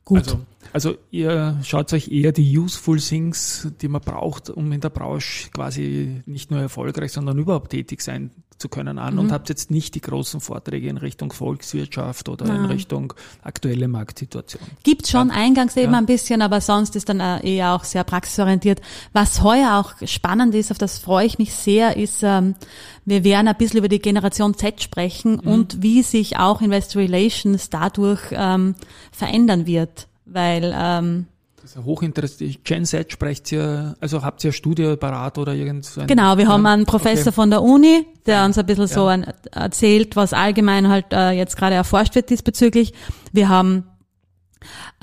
gut. 0.06 0.20
Also, 0.20 0.40
also 0.74 0.96
ihr 1.10 1.60
schaut 1.64 1.92
euch 1.94 2.10
eher 2.10 2.32
die 2.32 2.58
useful 2.58 3.00
things, 3.00 3.68
die 3.82 3.88
man 3.88 4.02
braucht, 4.02 4.50
um 4.50 4.72
in 4.72 4.82
der 4.82 4.90
Branche 4.90 5.50
quasi 5.52 6.22
nicht 6.26 6.52
nur 6.52 6.62
erfolgreich, 6.62 7.12
sondern 7.12 7.38
überhaupt 7.38 7.72
tätig 7.72 8.02
sein 8.02 8.32
zu 8.62 8.70
können 8.70 9.00
an 9.00 9.16
mhm. 9.16 9.20
und 9.20 9.32
habt 9.32 9.50
jetzt 9.50 9.72
nicht 9.72 9.96
die 9.96 10.02
großen 10.02 10.40
Vorträge 10.40 10.88
in 10.88 10.98
Richtung 10.98 11.34
Volkswirtschaft 11.34 12.30
oder 12.30 12.46
Nein. 12.46 12.58
in 12.58 12.66
Richtung 12.66 13.14
aktuelle 13.42 13.88
Marktsituation. 13.88 14.62
Gibt 14.84 15.08
schon 15.08 15.30
ja. 15.30 15.34
eingangs 15.34 15.76
eben 15.76 15.94
ja. 15.94 15.98
ein 15.98 16.06
bisschen, 16.06 16.42
aber 16.42 16.62
sonst 16.62 16.96
ist 16.96 17.10
dann 17.10 17.20
äh, 17.20 17.56
eher 17.56 17.74
auch 17.74 17.84
sehr 17.84 18.04
praxisorientiert. 18.04 18.80
Was 19.14 19.42
heuer 19.42 19.80
auch 19.80 20.08
spannend 20.08 20.54
ist, 20.54 20.72
auf 20.72 20.78
das 20.78 21.00
freue 21.00 21.26
ich 21.26 21.40
mich 21.40 21.54
sehr, 21.54 21.98
ist, 21.98 22.22
ähm, 22.22 22.56
wir 23.04 23.24
werden 23.24 23.48
ein 23.48 23.58
bisschen 23.58 23.80
über 23.80 23.90
die 23.90 24.00
Generation 24.00 24.54
Z 24.54 24.82
sprechen 24.82 25.42
mhm. 25.44 25.52
und 25.52 25.82
wie 25.82 26.04
sich 26.04 26.38
auch 26.38 26.62
Investor 26.62 27.02
Relations 27.02 27.70
dadurch 27.70 28.22
ähm, 28.32 28.76
verändern 29.12 29.66
wird, 29.66 30.08
weil 30.34 30.74
ähm, 30.76 31.28
das 31.62 31.76
ist 31.76 31.84
hochinteressant. 31.84 32.64
Gen 32.64 32.86
Z 32.86 33.12
sprecht 33.12 33.52
ihr, 33.52 33.96
also 34.00 34.24
habt 34.24 34.44
ihr 34.44 34.52
Studie 34.52 34.96
parat 34.96 35.38
oder 35.38 35.54
irgend 35.54 35.86
so 35.86 36.02
Genau, 36.08 36.38
wir 36.38 36.46
ja, 36.46 36.50
haben 36.50 36.66
einen 36.66 36.86
Professor 36.86 37.28
okay. 37.28 37.36
von 37.36 37.50
der 37.52 37.62
Uni, 37.62 38.08
der 38.26 38.46
uns 38.46 38.58
ein 38.58 38.66
bisschen 38.66 38.88
ja. 38.88 38.94
so 38.94 39.06
ein, 39.06 39.28
erzählt, 39.52 40.16
was 40.16 40.34
allgemein 40.34 40.88
halt 40.88 41.06
äh, 41.12 41.32
jetzt 41.32 41.58
gerade 41.58 41.76
erforscht 41.76 42.16
wird 42.16 42.30
diesbezüglich. 42.30 42.94
Wir 43.32 43.50
haben 43.50 43.84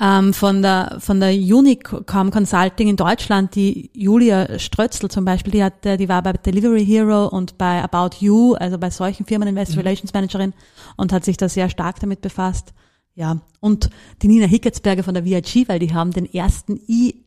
ähm, 0.01 0.33
von 0.33 0.61
der 0.61 0.97
von 0.99 1.19
der 1.19 1.31
Unicom 1.31 2.31
Consulting 2.31 2.89
in 2.89 2.95
Deutschland, 2.95 3.55
die 3.55 3.89
Julia 3.93 4.59
Strötzl 4.59 5.09
zum 5.09 5.25
Beispiel, 5.25 5.51
die 5.51 5.63
hat, 5.63 5.83
die 5.83 6.09
war 6.09 6.21
bei 6.23 6.33
Delivery 6.33 6.85
Hero 6.85 7.27
und 7.27 7.57
bei 7.57 7.81
About 7.83 8.17
You, 8.19 8.53
also 8.55 8.77
bei 8.77 8.89
solchen 8.89 9.25
Firmen 9.25 9.47
Investor 9.47 9.77
mhm. 9.81 9.87
Relations 9.87 10.13
Managerin 10.13 10.53
und 10.97 11.13
hat 11.13 11.25
sich 11.25 11.37
da 11.37 11.49
sehr 11.49 11.69
stark 11.69 11.99
damit 11.99 12.21
befasst. 12.21 12.73
Ja, 13.19 13.41
und 13.59 13.89
die 14.21 14.29
Nina 14.29 14.45
Hicketsberger 14.45 15.03
von 15.03 15.13
der 15.13 15.25
VIG, 15.25 15.67
weil 15.67 15.79
die 15.79 15.93
haben 15.93 16.11
den 16.11 16.25
ersten 16.33 16.79
I 16.87 17.25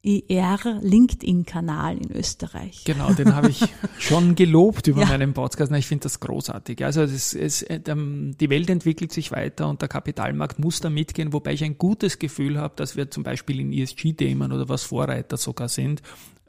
IR 0.00 0.58
LinkedIn-Kanal 0.80 1.96
in 1.96 2.12
Österreich. 2.12 2.84
Genau, 2.84 3.12
den 3.14 3.34
habe 3.34 3.48
ich 3.48 3.64
schon 3.98 4.36
gelobt 4.36 4.86
über 4.86 5.00
ja. 5.00 5.08
meinen 5.08 5.32
Podcast. 5.32 5.72
Ich 5.72 5.86
finde 5.86 6.04
das 6.04 6.20
großartig. 6.20 6.84
Also 6.84 7.02
es, 7.02 7.34
es, 7.34 7.64
ähm, 7.68 8.36
die 8.38 8.48
Welt 8.48 8.70
entwickelt 8.70 9.12
sich 9.12 9.32
weiter 9.32 9.68
und 9.68 9.80
der 9.80 9.88
Kapitalmarkt 9.88 10.60
muss 10.60 10.80
da 10.80 10.88
mitgehen, 10.88 11.32
wobei 11.32 11.54
ich 11.54 11.64
ein 11.64 11.78
gutes 11.78 12.20
Gefühl 12.20 12.58
habe, 12.58 12.74
dass 12.76 12.96
wir 12.96 13.10
zum 13.10 13.24
Beispiel 13.24 13.58
in 13.58 13.72
ESG-Themen 13.72 14.52
oder 14.52 14.68
was 14.68 14.84
Vorreiter 14.84 15.36
sogar 15.36 15.68
sind, 15.68 16.00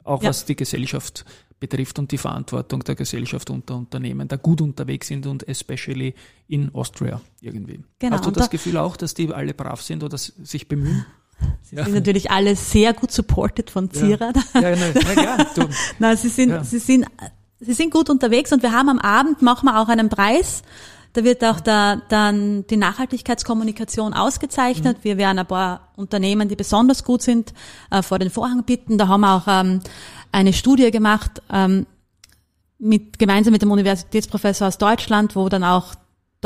auch 0.06 0.22
ja. 0.22 0.30
was 0.30 0.44
die 0.44 0.56
Gesellschaft 0.56 1.24
betrifft 1.58 1.98
und 1.98 2.12
die 2.12 2.18
Verantwortung 2.18 2.84
der 2.84 2.94
Gesellschaft 2.94 3.48
unter 3.50 3.76
Unternehmen 3.76 4.28
da 4.28 4.36
gut 4.36 4.60
unterwegs 4.60 5.08
sind 5.08 5.26
und 5.26 5.48
especially 5.48 6.14
in 6.48 6.74
Austria 6.74 7.20
irgendwie. 7.40 7.80
Genau, 7.98 8.16
Hast 8.16 8.26
du 8.26 8.30
das 8.30 8.46
da 8.46 8.50
Gefühl 8.50 8.76
auch, 8.76 8.96
dass 8.96 9.14
die 9.14 9.32
alle 9.32 9.54
brav 9.54 9.80
sind 9.80 10.02
oder 10.02 10.18
sich 10.18 10.68
bemühen? 10.68 11.06
Sie 11.62 11.76
ja. 11.76 11.84
sind 11.84 11.94
natürlich 11.94 12.30
alle 12.30 12.56
sehr 12.56 12.94
gut 12.94 13.12
supported 13.12 13.68
von 13.70 13.90
Zira. 13.90 14.32
Ja, 14.54 14.60
ja, 14.60 14.74
ja, 14.74 15.22
ja 15.22 15.46
du. 15.54 15.68
Nein, 15.98 16.16
sie 16.16 16.30
sind, 16.30 16.64
sie 16.64 16.78
sind, 16.78 17.04
sie 17.60 17.74
sind 17.74 17.92
gut 17.92 18.08
unterwegs 18.08 18.52
und 18.52 18.62
wir 18.62 18.72
haben 18.72 18.88
am 18.88 18.98
Abend 18.98 19.42
machen 19.42 19.66
wir 19.66 19.78
auch 19.78 19.88
einen 19.88 20.08
Preis. 20.08 20.62
Da 21.16 21.24
wird 21.24 21.42
auch 21.42 21.60
da, 21.60 22.02
dann 22.10 22.66
die 22.66 22.76
Nachhaltigkeitskommunikation 22.76 24.12
ausgezeichnet. 24.12 24.98
Mhm. 24.98 25.04
Wir 25.04 25.16
werden 25.16 25.38
ein 25.38 25.46
paar 25.46 25.88
Unternehmen, 25.96 26.46
die 26.50 26.56
besonders 26.56 27.04
gut 27.04 27.22
sind, 27.22 27.54
äh, 27.90 28.02
vor 28.02 28.18
den 28.18 28.28
Vorhang 28.28 28.64
bitten. 28.64 28.98
Da 28.98 29.08
haben 29.08 29.22
wir 29.22 29.34
auch 29.34 29.44
ähm, 29.48 29.80
eine 30.30 30.52
Studie 30.52 30.90
gemacht, 30.90 31.40
ähm, 31.50 31.86
mit, 32.78 33.18
gemeinsam 33.18 33.52
mit 33.52 33.62
dem 33.62 33.70
Universitätsprofessor 33.70 34.68
aus 34.68 34.76
Deutschland, 34.76 35.34
wo 35.36 35.48
dann 35.48 35.64
auch 35.64 35.94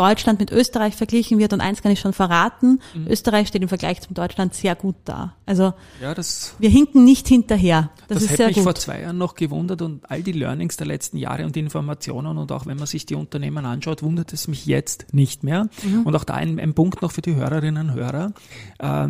Deutschland 0.01 0.41
mit 0.41 0.51
Österreich 0.51 0.97
verglichen 0.97 1.39
wird 1.39 1.53
und 1.53 1.61
eins 1.61 1.83
kann 1.83 1.93
ich 1.93 2.01
schon 2.01 2.15
verraten, 2.15 2.81
mhm. 2.95 3.07
Österreich 3.07 3.49
steht 3.49 3.61
im 3.61 3.69
Vergleich 3.69 4.01
zum 4.01 4.15
Deutschland 4.15 4.55
sehr 4.55 4.75
gut 4.75 4.97
da. 5.05 5.35
Also 5.45 5.75
ja, 6.01 6.15
das, 6.15 6.55
wir 6.59 6.71
hinken 6.71 7.05
nicht 7.05 7.29
hinterher. 7.29 7.91
Das, 8.09 8.17
das 8.17 8.23
ist 8.23 8.31
hätte 8.31 8.47
mich 8.47 8.55
gut. 8.55 8.65
vor 8.65 8.75
zwei 8.77 9.03
Jahren 9.03 9.19
noch 9.19 9.35
gewundert 9.35 9.83
und 9.83 10.11
all 10.11 10.23
die 10.23 10.33
Learnings 10.33 10.79
der 10.79 10.87
letzten 10.87 11.19
Jahre 11.19 11.45
und 11.45 11.55
die 11.55 11.61
Informationen 11.61 12.39
und 12.39 12.51
auch 12.51 12.65
wenn 12.65 12.79
man 12.79 12.87
sich 12.87 13.05
die 13.05 13.15
Unternehmen 13.15 13.67
anschaut, 13.67 14.03
wundert 14.03 14.33
es 14.33 14.49
mich 14.49 14.65
jetzt 14.65 15.13
nicht 15.13 15.45
mehr. 15.45 15.69
Mhm. 15.83 16.05
Und 16.05 16.17
auch 16.17 16.25
da 16.25 16.33
ein, 16.33 16.59
ein 16.59 16.73
Punkt 16.73 17.03
noch 17.03 17.13
für 17.13 17.21
die 17.21 17.35
Hörerinnen 17.35 17.91
und 17.91 17.95
Hörer. 17.95 18.33
Äh, 18.79 19.09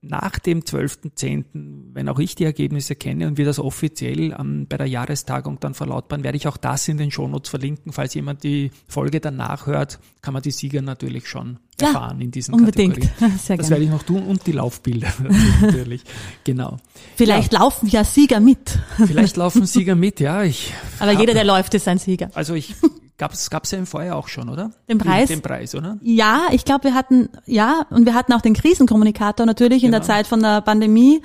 nach 0.00 0.38
dem 0.38 0.60
12.10., 0.60 1.44
wenn 1.92 2.08
auch 2.08 2.20
ich 2.20 2.36
die 2.36 2.44
Ergebnisse 2.44 2.94
kenne 2.94 3.26
und 3.26 3.36
wir 3.36 3.44
das 3.44 3.58
offiziell 3.58 4.32
ähm, 4.38 4.66
bei 4.68 4.76
der 4.76 4.86
Jahrestagung 4.86 5.58
dann 5.58 5.74
verlautbaren, 5.74 6.22
werde 6.22 6.36
ich 6.36 6.46
auch 6.46 6.56
das 6.56 6.86
in 6.86 6.98
den 6.98 7.10
Shownotes 7.10 7.50
verlinken. 7.50 7.92
Falls 7.92 8.14
jemand 8.14 8.44
die 8.44 8.70
Folge 8.86 9.18
danach 9.18 9.66
hört, 9.66 9.98
kann 10.22 10.34
man 10.34 10.42
die 10.42 10.52
Sieger 10.52 10.82
natürlich 10.82 11.26
schon 11.26 11.58
ja, 11.80 11.88
erfahren 11.88 12.20
in 12.20 12.30
diesen 12.30 12.54
unbedingt. 12.54 13.00
Kategorien. 13.00 13.38
Sehr 13.38 13.56
das 13.56 13.66
gerne. 13.66 13.70
werde 13.70 13.84
ich 13.84 13.90
noch 13.90 14.02
tun 14.04 14.22
und 14.22 14.46
die 14.46 14.52
Laufbilder 14.52 15.12
natürlich. 15.60 16.02
genau. 16.44 16.76
Vielleicht 17.16 17.52
ja. 17.52 17.58
laufen 17.58 17.88
ja 17.88 18.04
Sieger 18.04 18.38
mit. 18.38 18.78
Vielleicht 19.04 19.36
laufen 19.36 19.66
Sieger 19.66 19.96
mit, 19.96 20.20
ja. 20.20 20.44
Ich 20.44 20.72
Aber 21.00 21.12
jeder, 21.12 21.34
der 21.34 21.44
läuft, 21.44 21.74
ist 21.74 21.88
ein 21.88 21.98
Sieger. 21.98 22.30
Also 22.34 22.54
ich 22.54 22.74
Gab's 23.18 23.50
gab's 23.50 23.72
ja 23.72 23.78
im 23.78 23.86
Vorjahr 23.86 24.16
auch 24.16 24.28
schon, 24.28 24.48
oder? 24.48 24.70
Den 24.88 24.98
Preis? 24.98 25.28
Den, 25.28 25.42
Preis, 25.42 25.74
oder? 25.74 25.98
Ja, 26.02 26.46
ich 26.52 26.64
glaube, 26.64 26.84
wir 26.84 26.94
hatten, 26.94 27.28
ja, 27.46 27.84
und 27.90 28.06
wir 28.06 28.14
hatten 28.14 28.32
auch 28.32 28.40
den 28.40 28.54
Krisenkommunikator 28.54 29.44
natürlich 29.44 29.82
genau. 29.82 29.88
in 29.88 29.90
der 29.92 30.00
genau. 30.00 30.12
Zeit 30.14 30.26
von 30.28 30.40
der 30.40 30.60
Pandemie. 30.60 31.20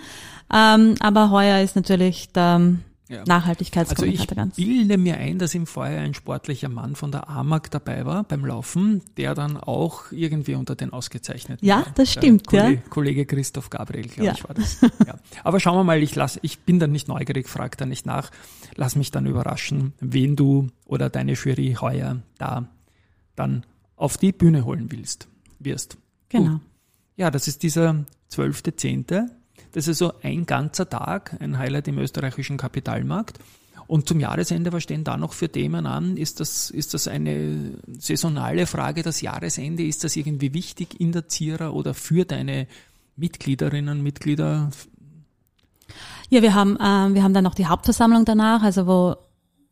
Ähm, 0.52 0.96
aber 1.00 1.30
heuer 1.30 1.62
ist 1.62 1.76
natürlich 1.76 2.32
der 2.34 2.60
ja. 3.10 3.24
Nachhaltigkeitskommunikator 3.26 4.38
also 4.44 4.52
ich 4.56 4.66
bilde 4.66 4.98
mir 4.98 5.18
ein, 5.18 5.38
dass 5.38 5.54
im 5.56 5.68
Vorjahr 5.68 6.02
ein 6.02 6.14
sportlicher 6.14 6.70
Mann 6.70 6.96
von 6.96 7.12
der 7.12 7.30
AMAG 7.30 7.70
dabei 7.70 8.06
war 8.06 8.24
beim 8.24 8.46
Laufen, 8.46 9.02
der 9.18 9.36
dann 9.36 9.58
auch 9.58 10.12
irgendwie 10.12 10.56
unter 10.56 10.76
den 10.76 10.92
ausgezeichneten 10.92 11.68
Ja, 11.68 11.86
das 11.96 12.12
stimmt, 12.12 12.52
der 12.52 12.62
Kollege, 12.62 12.82
ja. 12.82 12.90
Kollege 12.90 13.26
Christoph 13.26 13.70
Gabriel, 13.70 14.08
glaube 14.08 14.26
ja. 14.26 14.34
ich, 14.34 14.48
war 14.48 14.56
das. 14.56 14.82
ja. 15.08 15.16
Aber 15.44 15.60
schauen 15.60 15.78
wir 15.78 15.84
mal, 15.84 16.02
ich 16.02 16.16
lass, 16.16 16.40
ich 16.42 16.60
bin 16.60 16.80
dann 16.80 16.92
nicht 16.92 17.08
neugierig, 17.08 17.50
frag 17.50 17.78
da 17.78 17.86
nicht 17.86 18.06
nach. 18.06 18.32
Lass 18.76 18.96
mich 18.96 19.12
dann 19.12 19.26
überraschen, 19.26 19.94
wen 20.00 20.36
du 20.36 20.70
oder 20.86 21.10
deine 21.10 21.34
Jury 21.34 21.78
heuer 21.80 22.22
da 22.38 22.70
dann 23.36 23.66
auf 23.96 24.18
die 24.18 24.32
Bühne 24.32 24.66
holen 24.66 24.92
willst, 24.92 25.28
wirst. 25.60 25.98
Genau. 26.30 26.56
Uh. 26.56 26.60
Ja, 27.16 27.30
das 27.30 27.48
ist 27.48 27.64
dieser 27.64 28.06
zwölfte 28.28 28.76
Zehnte. 28.76 29.30
Das 29.72 29.88
ist 29.88 29.98
so 29.98 30.14
ein 30.22 30.46
ganzer 30.46 30.90
Tag, 30.90 31.36
ein 31.40 31.58
Highlight 31.58 31.88
im 31.88 31.98
österreichischen 31.98 32.58
Kapitalmarkt. 32.58 33.40
Und 33.88 34.08
zum 34.08 34.20
Jahresende, 34.20 34.72
was 34.72 34.84
stehen 34.84 35.04
da 35.04 35.18
noch 35.18 35.34
für 35.34 35.50
Themen 35.50 35.86
an? 35.86 36.16
Ist 36.16 36.40
das, 36.40 36.70
ist 36.70 36.94
das 36.94 37.08
eine 37.08 37.74
saisonale 37.88 38.66
Frage, 38.66 39.04
das 39.04 39.22
Jahresende? 39.22 39.84
Ist 39.84 40.04
das 40.04 40.16
irgendwie 40.16 40.54
wichtig 40.54 41.00
in 41.00 41.12
der 41.12 41.28
Zierer 41.28 41.74
oder 41.74 41.94
für 41.94 42.26
deine 42.26 42.68
Mitgliederinnen, 43.18 44.02
Mitglieder? 44.02 44.72
Ja, 46.30 46.42
wir 46.42 46.54
haben, 46.54 46.78
äh, 46.78 47.14
wir 47.14 47.24
haben 47.24 47.34
dann 47.34 47.44
noch 47.44 47.56
die 47.56 47.66
Hauptversammlung 47.66 48.26
danach, 48.26 48.64
also 48.64 48.88
wo 48.88 49.16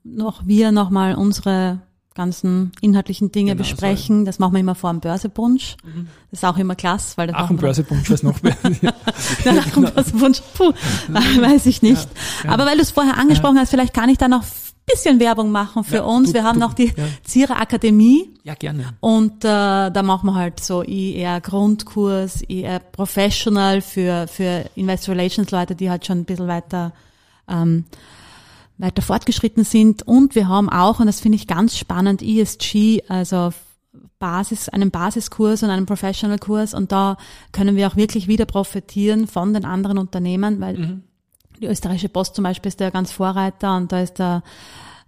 noch 0.04 0.46
wir 0.46 0.72
nochmal 0.72 1.16
unsere 1.16 1.82
ganzen 2.14 2.74
inhaltlichen 2.82 3.32
Dinge 3.32 3.52
genau, 3.52 3.60
besprechen. 3.60 4.20
So. 4.20 4.26
Das 4.26 4.40
machen 4.40 4.54
wir 4.54 4.60
immer 4.60 4.76
vor 4.76 4.92
dem 4.92 5.00
Börsebunsch. 5.00 5.78
Mhm. 5.84 6.08
Das 6.30 6.40
ist 6.40 6.46
auch 6.46 6.58
immer 6.58 6.76
klasse, 6.76 7.14
weil 7.18 7.28
das 7.28 7.38
Ach, 7.38 7.50
ein 7.50 7.58
Börsebunsch 7.58 8.10
was 8.10 8.24
noch 8.24 8.42
mehr. 8.44 8.58
Nach 9.46 9.70
dem 9.70 9.84
Börsebunsch, 9.84 10.42
puh, 10.54 10.74
weiß 11.08 11.66
ich 11.68 11.82
nicht. 11.82 12.08
Ja, 12.44 12.46
ja. 12.46 12.52
Aber 12.52 12.66
weil 12.66 12.76
du 12.76 12.82
es 12.82 12.92
vorher 12.92 13.18
angesprochen 13.18 13.58
hast, 13.58 13.70
vielleicht 13.70 13.94
kann 13.94 14.10
ich 14.10 14.18
da 14.18 14.28
noch 14.28 14.44
bisschen 14.86 15.20
Werbung 15.20 15.52
machen 15.52 15.84
für 15.84 15.98
ja, 15.98 16.04
uns. 16.04 16.30
Du, 16.30 16.34
wir 16.34 16.44
haben 16.44 16.60
du, 16.60 16.66
noch 16.66 16.74
die 16.74 16.88
ja. 16.88 17.06
Zierer 17.24 17.62
Akademie. 17.62 18.34
Ja, 18.44 18.56
gerne. 18.56 18.94
Und 19.00 19.46
äh, 19.46 19.48
da 19.92 20.04
machen 20.04 20.28
wir 20.28 20.36
halt 20.36 20.60
so 20.60 20.84
eher 20.84 21.40
Grundkurs, 21.40 22.42
eher 22.42 22.80
Professional 22.80 23.82
für, 23.82 24.28
für 24.28 24.66
Investor 24.76 25.16
Relations 25.16 25.52
Leute, 25.52 25.76
die 25.76 25.90
halt 25.90 26.06
schon 26.06 26.20
ein 26.20 26.26
bisschen 26.26 26.48
weiter 26.48 26.94
ähm, 27.48 27.86
weiter 28.82 29.02
fortgeschritten 29.02 29.64
sind. 29.64 30.04
Und 30.04 30.36
wir 30.36 30.48
haben 30.48 30.70
auch, 30.70 31.00
und 31.00 31.06
das 31.06 31.20
finde 31.20 31.38
ich 31.38 31.48
ganz 31.48 31.78
spannend, 31.78 32.22
ESG, 32.22 33.04
also 33.08 33.52
Basis, 34.20 34.70
einen 34.70 34.92
Basiskurs 34.92 35.64
und 35.64 35.70
einen 35.70 35.86
Professional-Kurs. 35.86 36.74
Und 36.74 36.92
da 36.92 37.18
können 37.52 37.76
wir 37.76 37.88
auch 37.88 37.96
wirklich 37.96 38.28
wieder 38.28 38.46
profitieren 38.46 39.28
von 39.28 39.54
den 39.54 39.66
anderen 39.66 39.98
Unternehmen, 39.98 40.60
weil 40.60 40.78
mhm. 40.78 41.04
die 41.60 41.68
österreichische 41.68 42.10
Post 42.10 42.36
zum 42.36 42.44
Beispiel 42.44 42.70
ist 42.70 42.80
der 42.80 42.92
ganz 42.92 43.12
Vorreiter 43.12 43.76
und 43.78 43.92
da 43.92 44.02
ist 44.02 44.20
der 44.20 44.44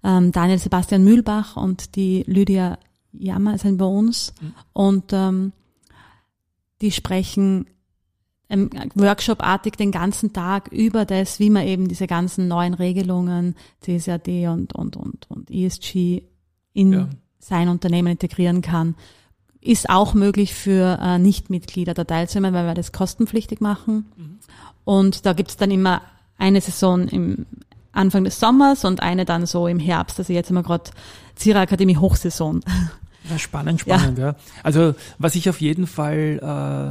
ähm, 0.04 0.32
Daniel 0.32 0.60
Sebastian 0.60 1.04
Mühlbach 1.04 1.58
und 1.58 1.96
die 1.96 2.24
Lydia 2.28 2.78
Jammer 3.14 3.58
sind 3.58 3.78
bei 3.78 3.86
uns. 3.86 4.34
Mhm. 4.42 4.54
Und 4.74 5.14
ähm, 5.14 5.54
die 6.82 6.92
sprechen 6.92 7.68
Workshop-artig 8.96 9.76
den 9.76 9.92
ganzen 9.92 10.34
Tag 10.34 10.70
über 10.72 11.06
das, 11.06 11.39
wie 11.39 11.50
man 11.50 11.68
eben 11.68 11.88
diese 11.88 12.08
ganzen 12.08 12.48
neuen 12.48 12.74
Regelungen, 12.74 13.56
CSRD 13.82 14.48
und, 14.48 14.74
und, 14.74 14.96
und, 14.96 15.30
und 15.30 15.52
ESG 15.52 16.24
in 16.74 16.94
ja. 16.94 17.10
sein 17.39 17.70
Unternehmen 17.70 18.13
integrieren 18.13 18.62
kann. 18.62 18.96
Ist 19.62 19.89
auch 19.89 20.13
möglich 20.13 20.54
für 20.54 21.00
äh, 21.02 21.18
Nichtmitglieder 21.20 21.94
da 21.94 22.04
teilzunehmen, 22.04 22.54
weil 22.54 22.66
wir 22.66 22.74
das 22.74 22.92
kostenpflichtig 22.92 23.62
machen. 23.62 24.12
Mhm. 24.18 24.39
Und 24.84 25.26
da 25.26 25.34
gibt's 25.34 25.58
dann 25.58 25.72
immer 25.72 26.02
eine 26.38 26.60
Saison 26.60 27.08
im 27.08 27.46
Anfang 27.94 28.24
des 28.24 28.39
Sommers 28.39 28.86
und 28.86 29.02
eine 29.02 29.24
dann 29.24 29.46
so 29.46 29.68
im 29.68 29.80
Herbst. 29.80 30.20
Also 30.20 30.34
jetzt 30.34 30.50
haben 30.50 30.56
wir 30.56 30.63
gerade 30.63 30.92
Zira 31.36 31.62
Akademie 31.62 31.98
Hochsaison. 31.98 32.62
Ja, 33.30 33.40
spannend, 33.40 33.82
spannend, 33.82 34.18
ja. 34.18 34.32
ja. 34.32 34.36
Also 34.64 34.96
was 35.18 35.36
ich 35.36 35.50
auf 35.50 35.62
jeden 35.62 35.88
Fall 35.88 36.40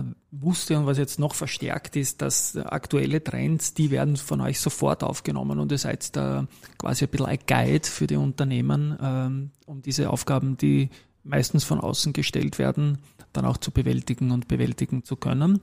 äh, 0.07 0.15
wusste 0.31 0.79
und 0.79 0.87
was 0.87 0.97
jetzt 0.97 1.19
noch 1.19 1.35
verstärkt 1.35 1.95
ist, 1.97 2.23
dass 2.23 2.57
aktuelle 2.57 3.23
Trends, 3.23 3.75
die 3.75 3.91
werden 3.91 4.17
von 4.17 4.41
euch 4.41 4.61
sofort 4.61 5.05
aufgenommen 5.05 5.59
und 5.59 5.71
ihr 5.71 5.79
seid 5.79 6.17
da 6.17 6.47
quasi 6.79 7.05
ein 7.05 7.11
bisschen 7.11 7.27
ein 7.27 7.39
Guide 7.47 7.87
für 7.87 8.07
die 8.07 8.17
Unternehmen, 8.17 8.97
ähm, 9.01 9.51
um 9.67 9.83
diese 9.83 10.09
Aufgaben, 10.09 10.57
die 10.57 10.89
meistens 11.23 11.65
von 11.65 11.81
außen 11.81 12.13
gestellt 12.13 12.59
werden, 12.59 12.99
dann 13.33 13.45
auch 13.45 13.59
zu 13.59 13.71
bewältigen 13.71 14.31
und 14.31 14.49
bewältigen 14.49 15.05
zu 15.05 15.17
können. 15.17 15.61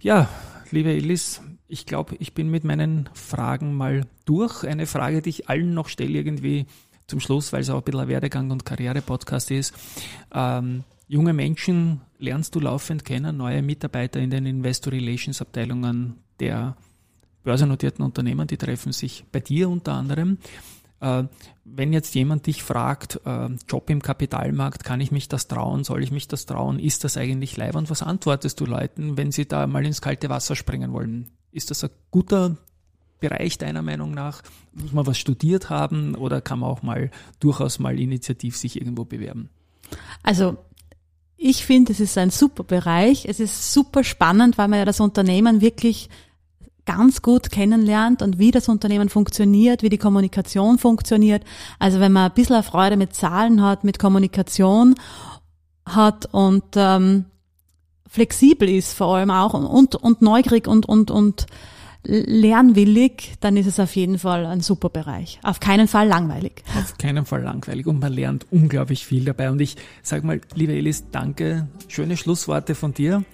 Ja, 0.00 0.28
liebe 0.70 0.90
Elis, 0.90 1.42
ich 1.68 1.84
glaube, 1.84 2.16
ich 2.18 2.32
bin 2.32 2.48
mit 2.48 2.64
meinen 2.64 3.08
Fragen 3.12 3.74
mal 3.74 4.06
durch. 4.24 4.64
Eine 4.64 4.86
Frage, 4.86 5.20
die 5.22 5.30
ich 5.30 5.48
allen 5.48 5.74
noch 5.74 5.88
stelle, 5.88 6.18
irgendwie 6.18 6.66
zum 7.10 7.20
Schluss, 7.20 7.52
weil 7.52 7.60
es 7.60 7.70
auch 7.70 7.78
ein 7.78 7.84
bisschen 7.84 8.00
ein 8.00 8.08
Werdegang- 8.08 8.50
und 8.50 8.64
Karriere-Podcast 8.64 9.50
ist. 9.50 9.74
Ähm, 10.32 10.84
junge 11.08 11.32
Menschen 11.32 12.00
lernst 12.18 12.54
du 12.54 12.60
laufend 12.60 13.04
kennen, 13.04 13.36
neue 13.36 13.62
Mitarbeiter 13.62 14.20
in 14.20 14.30
den 14.30 14.46
Investor 14.46 14.92
Relations 14.92 15.42
Abteilungen 15.42 16.16
der 16.38 16.76
börsennotierten 17.42 18.04
Unternehmen, 18.04 18.46
die 18.46 18.56
treffen 18.56 18.92
sich 18.92 19.24
bei 19.32 19.40
dir 19.40 19.68
unter 19.68 19.94
anderem. 19.94 20.38
Äh, 21.00 21.24
wenn 21.64 21.92
jetzt 21.92 22.14
jemand 22.14 22.46
dich 22.46 22.62
fragt, 22.62 23.20
äh, 23.24 23.48
Job 23.68 23.90
im 23.90 24.02
Kapitalmarkt, 24.02 24.84
kann 24.84 25.00
ich 25.00 25.10
mich 25.10 25.28
das 25.28 25.48
trauen? 25.48 25.84
Soll 25.84 26.02
ich 26.02 26.10
mich 26.10 26.28
das 26.28 26.46
trauen? 26.46 26.78
Ist 26.78 27.04
das 27.04 27.16
eigentlich 27.16 27.56
leibend? 27.56 27.90
Was 27.90 28.02
antwortest 28.02 28.60
du 28.60 28.66
Leuten, 28.66 29.16
wenn 29.16 29.32
sie 29.32 29.46
da 29.46 29.66
mal 29.66 29.84
ins 29.84 30.00
kalte 30.00 30.28
Wasser 30.28 30.56
springen 30.56 30.92
wollen? 30.92 31.30
Ist 31.52 31.70
das 31.70 31.82
ein 31.84 31.90
guter 32.10 32.56
Bereich 33.20 33.58
deiner 33.58 33.82
Meinung 33.82 34.12
nach? 34.12 34.42
Muss 34.72 34.92
man 34.92 35.06
was 35.06 35.18
studiert 35.18 35.70
haben 35.70 36.14
oder 36.14 36.40
kann 36.40 36.60
man 36.60 36.70
auch 36.70 36.82
mal 36.82 37.10
durchaus 37.38 37.78
mal 37.78 37.98
initiativ 38.00 38.56
sich 38.56 38.80
irgendwo 38.80 39.04
bewerben? 39.04 39.50
Also 40.22 40.56
ich 41.36 41.64
finde, 41.64 41.92
es 41.92 42.00
ist 42.00 42.18
ein 42.18 42.30
super 42.30 42.64
Bereich. 42.64 43.24
Es 43.26 43.40
ist 43.40 43.72
super 43.72 44.04
spannend, 44.04 44.58
weil 44.58 44.68
man 44.68 44.78
ja 44.78 44.84
das 44.84 45.00
Unternehmen 45.00 45.60
wirklich 45.60 46.10
ganz 46.84 47.22
gut 47.22 47.50
kennenlernt 47.50 48.20
und 48.20 48.38
wie 48.38 48.50
das 48.50 48.68
Unternehmen 48.68 49.08
funktioniert, 49.08 49.82
wie 49.82 49.88
die 49.88 49.98
Kommunikation 49.98 50.78
funktioniert. 50.78 51.44
Also 51.78 52.00
wenn 52.00 52.12
man 52.12 52.30
ein 52.30 52.34
bisschen 52.34 52.62
Freude 52.62 52.96
mit 52.96 53.14
Zahlen 53.14 53.62
hat, 53.62 53.84
mit 53.84 53.98
Kommunikation 53.98 54.96
hat 55.86 56.26
und 56.32 56.64
ähm, 56.74 57.26
flexibel 58.08 58.68
ist 58.68 58.92
vor 58.94 59.16
allem 59.16 59.30
auch 59.30 59.54
und, 59.54 59.94
und 59.94 60.20
neugierig 60.20 60.66
und, 60.66 60.86
und, 60.86 61.10
und 61.10 61.46
lernwillig, 62.02 63.34
dann 63.40 63.56
ist 63.56 63.66
es 63.66 63.78
auf 63.78 63.94
jeden 63.94 64.18
Fall 64.18 64.46
ein 64.46 64.60
super 64.60 64.88
Bereich. 64.88 65.38
Auf 65.42 65.60
keinen 65.60 65.88
Fall 65.88 66.08
langweilig. 66.08 66.62
Auf 66.76 66.96
keinen 66.98 67.26
Fall 67.26 67.42
langweilig 67.42 67.86
und 67.86 68.00
man 68.00 68.12
lernt 68.12 68.46
unglaublich 68.50 69.04
viel 69.04 69.24
dabei. 69.24 69.50
Und 69.50 69.60
ich 69.60 69.76
sage 70.02 70.26
mal, 70.26 70.40
liebe 70.54 70.72
Elis, 70.72 71.04
danke. 71.10 71.68
Schöne 71.88 72.16
Schlussworte 72.16 72.74
von 72.74 72.94
dir. 72.94 73.24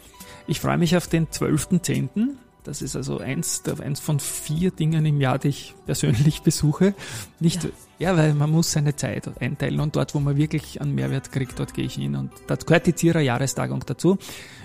Ich 0.47 0.61
freue 0.61 0.79
mich 0.79 0.97
auf 0.97 1.07
den 1.07 1.29
12.10. 1.29 2.31
Das 2.65 2.83
ist 2.83 2.97
also 2.97 3.19
eins, 3.19 3.63
eins 3.81 4.01
von 4.01 4.19
vier 4.19 4.73
Dingen 4.73 5.07
im 5.07 5.21
Jahr, 5.21 5.39
die 5.39 5.49
ich 5.49 5.75
persönlich 5.87 6.43
besuche. 6.43 6.95
Nicht, 7.39 7.65
ja. 7.65 7.71
Ja. 7.99 8.17
weil 8.17 8.35
man 8.35 8.51
muss 8.51 8.73
seine 8.73 8.97
Zeit 8.97 9.31
einteilen 9.41 9.81
und 9.81 9.97
dort, 9.97 10.15
wo 10.15 10.21
man 10.21 10.37
wirklich 10.37 10.81
einen 10.81 10.95
Mehrwert 10.95 11.33
kriegt, 11.33 11.59
dort 11.59 11.75
gehe 11.75 11.85
ich 11.85 11.95
hin. 11.95 12.17
Und 12.17 12.31
da 12.47 12.57
gehört 12.57 12.87
die 12.87 12.95
Zierer 12.95 13.21
Jahrestagung 13.21 13.85
dazu. 13.87 14.19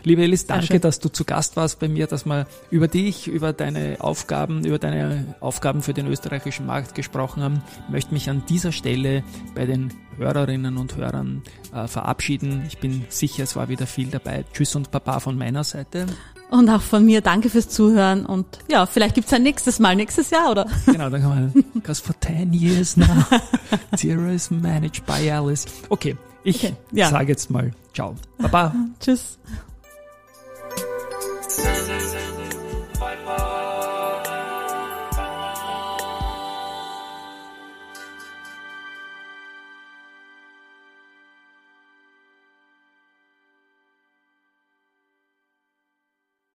Liebe 0.03 0.23
Elis, 0.23 0.47
danke, 0.47 0.79
dass 0.79 0.99
du 0.99 1.09
zu 1.09 1.25
Gast 1.25 1.55
warst 1.55 1.79
bei 1.79 1.87
mir, 1.87 2.07
dass 2.07 2.25
wir 2.25 2.47
über 2.71 2.87
dich, 2.87 3.27
über 3.27 3.53
deine 3.53 3.97
Aufgaben, 3.99 4.65
über 4.65 4.79
deine 4.79 5.35
Aufgaben 5.39 5.81
für 5.81 5.93
den 5.93 6.07
österreichischen 6.07 6.65
Markt 6.65 6.95
gesprochen 6.95 7.43
haben. 7.43 7.63
Ich 7.85 7.91
möchte 7.91 8.13
mich 8.13 8.29
an 8.29 8.43
dieser 8.49 8.71
Stelle 8.71 9.23
bei 9.53 9.65
den 9.65 9.93
Hörerinnen 10.17 10.77
und 10.77 10.95
Hörern 10.97 11.43
äh, 11.73 11.87
verabschieden. 11.87 12.63
Ich 12.67 12.79
bin 12.79 13.05
sicher, 13.09 13.43
es 13.43 13.55
war 13.55 13.69
wieder 13.69 13.87
viel 13.87 14.07
dabei. 14.07 14.43
Tschüss 14.53 14.75
und 14.75 14.91
Papa 14.91 15.19
von 15.19 15.37
meiner 15.37 15.63
Seite. 15.63 16.07
Und 16.51 16.69
auch 16.69 16.81
von 16.81 17.05
mir 17.05 17.21
danke 17.21 17.49
fürs 17.49 17.69
Zuhören 17.69 18.25
und 18.25 18.45
ja, 18.69 18.85
vielleicht 18.85 19.15
gibt's 19.15 19.31
ein 19.31 19.41
nächstes 19.41 19.79
Mal, 19.79 19.95
nächstes 19.95 20.31
Jahr, 20.31 20.51
oder? 20.51 20.67
Genau, 20.85 21.09
dann 21.09 21.21
kann 21.21 21.29
man, 21.29 21.65
because 21.73 22.03
for 22.03 22.13
10 22.19 22.51
years 22.51 22.97
now, 22.97 23.20
Zero 23.97 24.29
is 24.29 24.51
managed 24.51 25.05
by 25.05 25.29
Alice. 25.29 25.65
Okay, 25.89 26.15
ich 26.43 26.63
okay, 26.63 26.75
ja. 26.91 27.09
sage 27.09 27.31
jetzt 27.31 27.49
mal 27.49 27.71
Ciao. 27.93 28.15
Baba. 28.37 28.73
Tschüss. 28.99 29.37